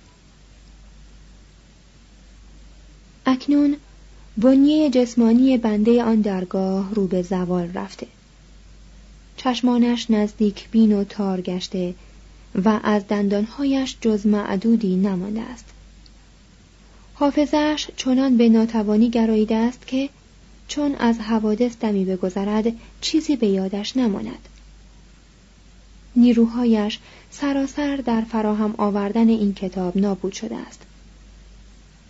اکنون 3.25 3.75
بنیه 4.37 4.89
جسمانی 4.89 5.57
بنده 5.57 6.03
آن 6.03 6.21
درگاه 6.21 6.95
رو 6.95 7.07
به 7.07 7.21
زوال 7.21 7.73
رفته. 7.73 8.07
چشمانش 9.37 10.11
نزدیک 10.11 10.69
بین 10.69 10.93
و 10.93 11.03
تار 11.03 11.41
گشته 11.41 11.93
و 12.65 12.79
از 12.83 13.07
دندانهایش 13.07 13.97
جز 14.01 14.27
معدودی 14.27 14.95
نمانده 14.95 15.41
است. 15.41 15.65
حافظش 17.13 17.87
چنان 17.95 18.37
به 18.37 18.49
ناتوانی 18.49 19.09
گراییده 19.09 19.55
است 19.55 19.87
که 19.87 20.09
چون 20.67 20.95
از 20.95 21.19
حوادث 21.19 21.71
دمی 21.79 22.05
بگذرد 22.05 22.65
چیزی 23.01 23.35
به 23.35 23.47
یادش 23.47 23.97
نماند. 23.97 24.49
نیروهایش 26.15 26.99
سراسر 27.31 27.95
در 27.95 28.21
فراهم 28.21 28.75
آوردن 28.77 29.29
این 29.29 29.53
کتاب 29.53 29.97
نابود 29.97 30.33
شده 30.33 30.55
است. 30.57 30.81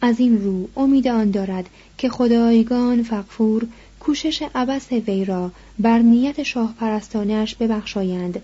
از 0.01 0.19
این 0.19 0.43
رو 0.43 0.69
امید 0.77 1.07
آن 1.07 1.31
دارد 1.31 1.69
که 1.97 2.09
خدایگان 2.09 3.03
فقفور 3.03 3.67
کوشش 3.99 4.43
عبس 4.55 4.91
وی 4.91 5.25
را 5.25 5.51
بر 5.79 5.99
نیت 5.99 6.43
شاه 6.43 6.73
پرستانش 6.79 7.55
ببخشایند 7.55 8.41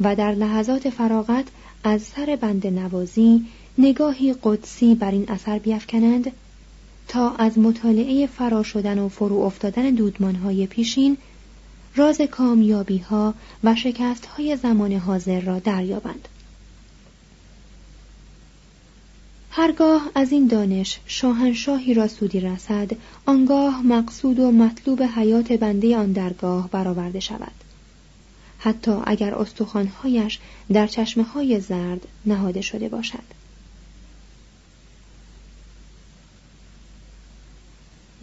و 0.00 0.16
در 0.16 0.34
لحظات 0.34 0.90
فراغت 0.90 1.44
از 1.84 2.02
سر 2.02 2.38
بند 2.40 2.66
نوازی 2.66 3.46
نگاهی 3.78 4.34
قدسی 4.42 4.94
بر 4.94 5.10
این 5.10 5.24
اثر 5.28 5.58
بیافکنند 5.58 6.32
تا 7.08 7.30
از 7.30 7.58
مطالعه 7.58 8.26
فرا 8.26 8.62
شدن 8.62 8.98
و 8.98 9.08
فرو 9.08 9.40
افتادن 9.40 9.90
دودمانهای 9.90 10.66
پیشین 10.66 11.16
راز 11.96 12.20
کامیابی 12.20 12.98
ها 12.98 13.34
و 13.64 13.74
شکست 13.74 14.26
های 14.26 14.56
زمان 14.56 14.92
حاضر 14.92 15.40
را 15.40 15.58
دریابند. 15.58 16.28
هرگاه 19.58 20.10
از 20.14 20.32
این 20.32 20.46
دانش 20.46 20.98
شاهنشاهی 21.06 21.94
را 21.94 22.08
سودی 22.08 22.40
رسد 22.40 22.90
آنگاه 23.26 23.86
مقصود 23.86 24.38
و 24.38 24.52
مطلوب 24.52 25.02
حیات 25.02 25.52
بنده 25.52 25.96
آن 25.96 26.12
درگاه 26.12 26.68
برآورده 26.70 27.20
شود. 27.20 27.52
حتی 28.58 28.92
اگر 29.04 29.34
استخوانهایش 29.34 30.38
در 30.72 30.86
چشمه 30.86 31.24
های 31.24 31.60
زرد 31.60 32.08
نهاده 32.26 32.60
شده 32.60 32.88
باشد. 32.88 33.38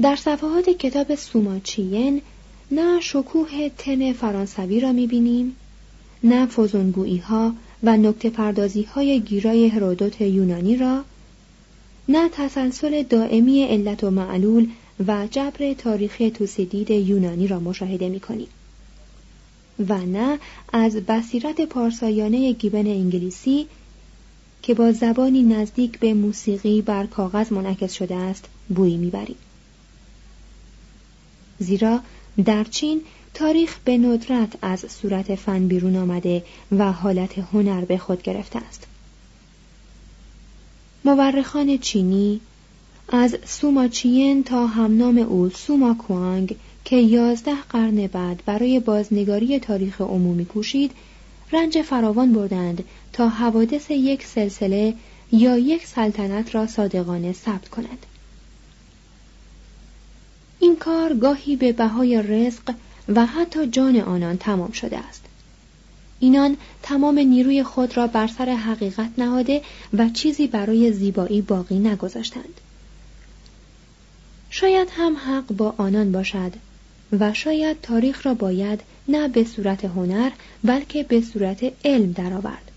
در 0.02 0.15
صفحات 0.15 0.69
کتاب 0.69 1.15
سوماچین 1.15 2.21
نه 2.71 3.00
شکوه 3.02 3.69
تن 3.78 4.13
فرانسوی 4.13 4.80
را 4.80 4.91
می‌بینیم 4.91 5.56
نه 6.24 6.45
فوزونگویی 6.45 7.17
ها 7.17 7.54
و 7.84 7.98
نکته 7.98 8.30
پردازی 8.30 8.84
های 8.84 9.19
گیرای 9.19 9.67
هرودوت 9.67 10.21
یونانی 10.21 10.78
را 10.78 11.04
نه 12.10 12.30
تسلسل 12.30 13.04
دائمی 13.04 13.63
علت 13.63 14.04
و 14.04 14.10
معلول 14.10 14.70
و 15.08 15.28
جبر 15.32 15.74
تاریخی 15.74 16.32
توسیدید 16.32 16.91
یونانی 16.91 17.48
را 17.48 17.60
مشاهده 17.60 18.10
می 18.10 18.20
کنیم. 18.20 18.48
و 19.89 19.98
نه 19.98 20.39
از 20.74 20.96
بصیرت 20.96 21.62
پارسایانه 21.62 22.52
گیبن 22.52 22.88
انگلیسی 22.88 23.68
که 24.62 24.74
با 24.74 24.91
زبانی 24.91 25.44
نزدیک 25.44 26.00
به 26.00 26.13
موسیقی 26.13 26.82
بر 26.82 27.06
کاغذ 27.06 27.52
منعکس 27.52 27.94
شده 27.94 28.15
است 28.15 28.46
بویی 28.70 28.98
می‌بریم 28.98 29.38
زیرا 31.60 32.00
در 32.46 32.63
چین 32.63 33.02
تاریخ 33.34 33.78
به 33.86 33.98
ندرت 33.98 34.54
از 34.62 34.86
صورت 34.89 35.36
فن 35.36 35.68
بیرون 35.68 35.96
آمده 35.96 36.44
و 36.72 36.91
حالت 36.91 37.38
هنر 37.38 37.86
به 37.86 37.98
خود 37.98 38.22
گرفته 38.22 38.60
است 38.60 38.88
مورخان 41.06 41.78
چینی 41.78 42.41
از 43.10 43.38
سوما 43.46 43.88
چین 43.88 44.44
تا 44.44 44.68
همنام 44.68 45.18
او 45.18 45.50
سوما 45.50 45.94
کوانگ 45.94 46.56
که 46.86 46.96
یازده 46.96 47.62
قرن 47.70 48.08
بعد 48.08 48.44
برای 48.46 48.80
بازنگاری 48.80 49.60
تاریخ 49.60 50.02
عمومی 50.02 50.46
کوشید 50.46 50.91
رنج 51.52 51.82
فراوان 51.82 52.34
بردند 52.34 52.84
تا 53.13 53.30
حوادث 53.30 53.91
یک 53.91 54.24
سلسله 54.24 54.94
یا 55.32 55.58
یک 55.58 55.88
سلطنت 55.88 56.56
را 56.56 56.68
صادقانه 56.68 57.34
ثبت 57.34 57.70
کند. 57.70 58.06
این 60.60 60.76
کار 60.76 61.13
گاهی 61.13 61.56
به 61.56 61.72
بهای 61.72 62.22
رزق 62.22 62.74
و 63.15 63.26
حتی 63.26 63.68
جان 63.68 64.00
آنان 64.00 64.38
تمام 64.38 64.72
شده 64.72 64.98
است. 64.98 65.24
اینان 66.19 66.58
تمام 66.84 67.19
نیروی 67.19 67.63
خود 67.63 67.97
را 67.97 68.08
بر 68.08 68.28
سر 68.28 68.49
حقیقت 68.49 69.10
نهاده 69.17 69.62
و 69.93 70.10
چیزی 70.10 70.47
برای 70.47 70.91
زیبایی 70.91 71.41
باقی 71.41 71.80
نگذاشتند. 71.80 72.62
شاید 74.49 74.88
هم 74.91 75.17
حق 75.17 75.45
با 75.45 75.73
آنان 75.78 76.12
باشد 76.12 76.54
و 77.19 77.34
شاید 77.34 77.82
تاریخ 77.82 78.25
را 78.25 78.34
باید 78.34 78.82
نه 79.08 79.28
به 79.28 79.43
صورت 79.43 79.86
هنر 79.86 80.32
بلکه 80.63 81.04
به 81.04 81.21
صورت 81.21 81.71
علم 81.86 82.12
درآورد. 82.12 82.71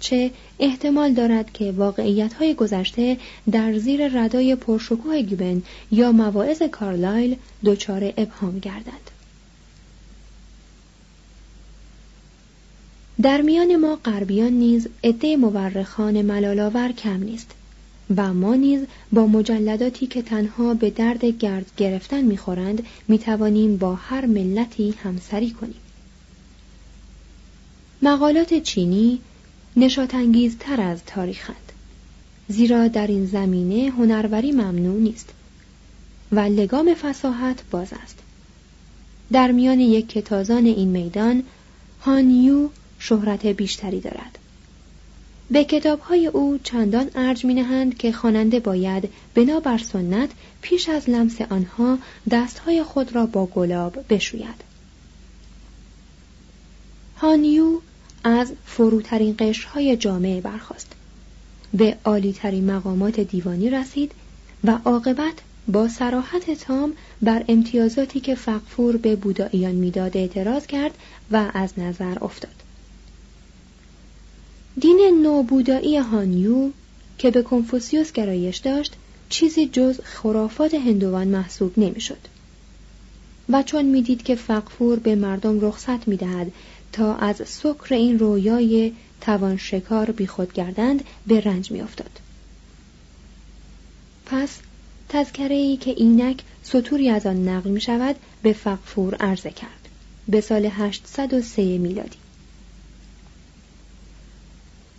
چه 0.00 0.30
احتمال 0.58 1.12
دارد 1.12 1.52
که 1.52 1.72
واقعیت 1.72 2.34
های 2.34 2.54
گذشته 2.54 3.16
در 3.50 3.78
زیر 3.78 4.18
ردای 4.18 4.54
پرشکوه 4.54 5.22
گیبن 5.22 5.62
یا 5.90 6.12
مواعظ 6.12 6.62
کارلایل 6.62 7.36
دچار 7.64 8.12
ابهام 8.16 8.58
گردد. 8.58 9.17
در 13.22 13.40
میان 13.40 13.76
ما 13.76 13.96
غربیان 13.96 14.52
نیز 14.52 14.88
عده 15.04 15.36
مورخان 15.36 16.22
ملالآور 16.22 16.92
کم 16.92 17.22
نیست 17.22 17.50
و 18.16 18.34
ما 18.34 18.54
نیز 18.54 18.80
با 19.12 19.26
مجلداتی 19.26 20.06
که 20.06 20.22
تنها 20.22 20.74
به 20.74 20.90
درد 20.90 21.24
گرد 21.24 21.66
گرفتن 21.76 22.22
می‌خورند 22.22 22.86
می‌توانیم 23.08 23.76
با 23.76 23.94
هر 23.94 24.26
ملتی 24.26 24.94
همسری 25.02 25.50
کنیم. 25.50 25.80
مقالات 28.02 28.54
چینی 28.54 29.20
نشاتانگیزتر 29.76 30.80
از 30.80 31.04
تاریخند 31.06 31.72
زیرا 32.48 32.88
در 32.88 33.06
این 33.06 33.26
زمینه 33.26 33.90
هنروری 33.90 34.52
ممنوع 34.52 35.00
نیست 35.00 35.28
و 36.32 36.40
لگام 36.40 36.94
فساحت 36.94 37.62
باز 37.70 37.88
است. 38.02 38.18
در 39.32 39.52
میان 39.52 39.80
یک 39.80 40.08
کتازان 40.08 40.66
این 40.66 40.88
میدان 40.88 41.42
هانیو 42.00 42.68
شهرت 42.98 43.46
بیشتری 43.46 44.00
دارد 44.00 44.38
به 45.50 45.64
کتابهای 45.64 46.26
او 46.26 46.58
چندان 46.64 47.10
ارج 47.14 47.44
می 47.44 47.54
نهند 47.54 47.96
که 47.96 48.12
خواننده 48.12 48.60
باید 48.60 49.08
بنابر 49.34 49.78
سنت 49.78 50.30
پیش 50.62 50.88
از 50.88 51.10
لمس 51.10 51.40
آنها 51.40 51.98
دستهای 52.30 52.82
خود 52.82 53.14
را 53.14 53.26
با 53.26 53.46
گلاب 53.46 54.04
بشوید. 54.10 54.68
هانیو 57.16 57.80
از 58.24 58.52
فروترین 58.66 59.34
قشرهای 59.38 59.96
جامعه 59.96 60.40
برخواست. 60.40 60.92
به 61.74 61.96
عالیترین 62.04 62.70
مقامات 62.70 63.20
دیوانی 63.20 63.70
رسید 63.70 64.12
و 64.64 64.78
عاقبت 64.84 65.34
با 65.68 65.88
سراحت 65.88 66.50
تام 66.50 66.92
بر 67.22 67.44
امتیازاتی 67.48 68.20
که 68.20 68.34
فقفور 68.34 68.96
به 68.96 69.16
بوداییان 69.16 69.74
می‌داد 69.74 70.16
اعتراض 70.16 70.66
کرد 70.66 70.94
و 71.30 71.50
از 71.54 71.78
نظر 71.78 72.18
افتاد. 72.20 72.67
دین 74.80 75.20
نوبودایی 75.22 75.96
هانیو 75.96 76.70
که 77.18 77.30
به 77.30 77.42
کنفوسیوس 77.42 78.12
گرایش 78.12 78.56
داشت 78.56 78.92
چیزی 79.28 79.66
جز 79.66 80.00
خرافات 80.00 80.74
هندوان 80.74 81.28
محسوب 81.28 81.78
نمی‌شد. 81.78 82.18
و 83.48 83.62
چون 83.62 83.84
می‌دید 83.84 84.22
که 84.22 84.34
فقفور 84.34 84.98
به 84.98 85.14
مردم 85.14 85.60
رخصت 85.60 86.08
می‌دهد 86.08 86.52
تا 86.92 87.14
از 87.14 87.36
سکر 87.44 87.94
این 87.94 88.18
رویای 88.18 88.92
توان 89.20 89.56
شکار 89.56 90.10
بیخود 90.10 90.52
گردند 90.52 91.04
به 91.26 91.40
رنج 91.40 91.70
میافتاد. 91.70 92.20
پس 94.26 94.58
تذکره 95.08 95.56
ای 95.56 95.76
که 95.76 95.90
اینک 95.90 96.42
سطوری 96.62 97.10
از 97.10 97.26
آن 97.26 97.48
نقل 97.48 97.70
می 97.70 97.80
شود 97.80 98.16
به 98.42 98.52
فقفور 98.52 99.14
عرضه 99.14 99.50
کرد. 99.50 99.88
به 100.28 100.40
سال 100.40 100.66
803 100.66 101.78
میلادی. 101.78 102.18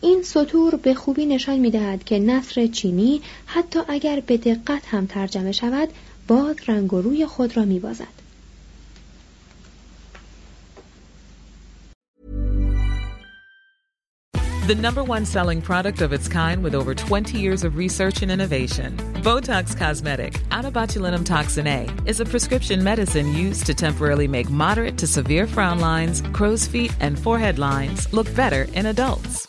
این 0.02 0.22
سطور 0.24 0.76
به 0.76 0.94
خوبی 0.94 1.26
نشان 1.26 1.60
می 1.60 1.72
دهد 1.72 2.04
که 2.04 2.20
نصر 2.20 2.68
چینی 2.68 3.22
حتی 3.46 3.80
اگر 3.88 4.20
به 4.20 4.38
دقت 4.38 4.84
هم 4.86 5.06
ترجمه 5.06 5.52
شود 5.52 5.90
باز 6.28 6.56
رنگ 6.68 6.94
و 6.94 7.02
روی 7.02 7.26
خود 7.26 7.58
را 7.58 7.66
می 7.66 7.80
بازد. 7.80 8.20
The 14.70 14.76
number 14.76 15.04
one 15.04 15.26
selling 15.26 15.64
product 15.64 16.00
of 16.00 16.14
its 16.14 16.28
kind 16.28 16.62
with 16.62 16.76
over 16.76 16.94
20 16.94 17.40
years 17.40 17.64
of 17.64 17.76
research 17.76 18.22
and 18.22 18.30
innovation. 18.30 18.96
Botox 19.24 19.76
Cosmetic, 19.76 20.40
out 20.52 20.66
toxin 21.26 21.66
A, 21.66 21.90
is 22.06 22.20
a 22.20 22.26
prescription 22.26 22.84
medicine 22.84 23.34
used 23.34 23.66
to 23.66 23.74
temporarily 23.74 24.28
make 24.28 24.48
moderate 24.52 24.96
to 25.00 25.08
severe 25.08 25.48
frown 25.48 25.80
lines, 25.80 26.22
crow's 26.34 26.68
feet, 26.68 26.96
and 27.00 27.18
forehead 27.18 27.58
lines 27.58 28.14
look 28.14 28.28
better 28.36 28.68
in 28.76 28.86
adults. 28.86 29.49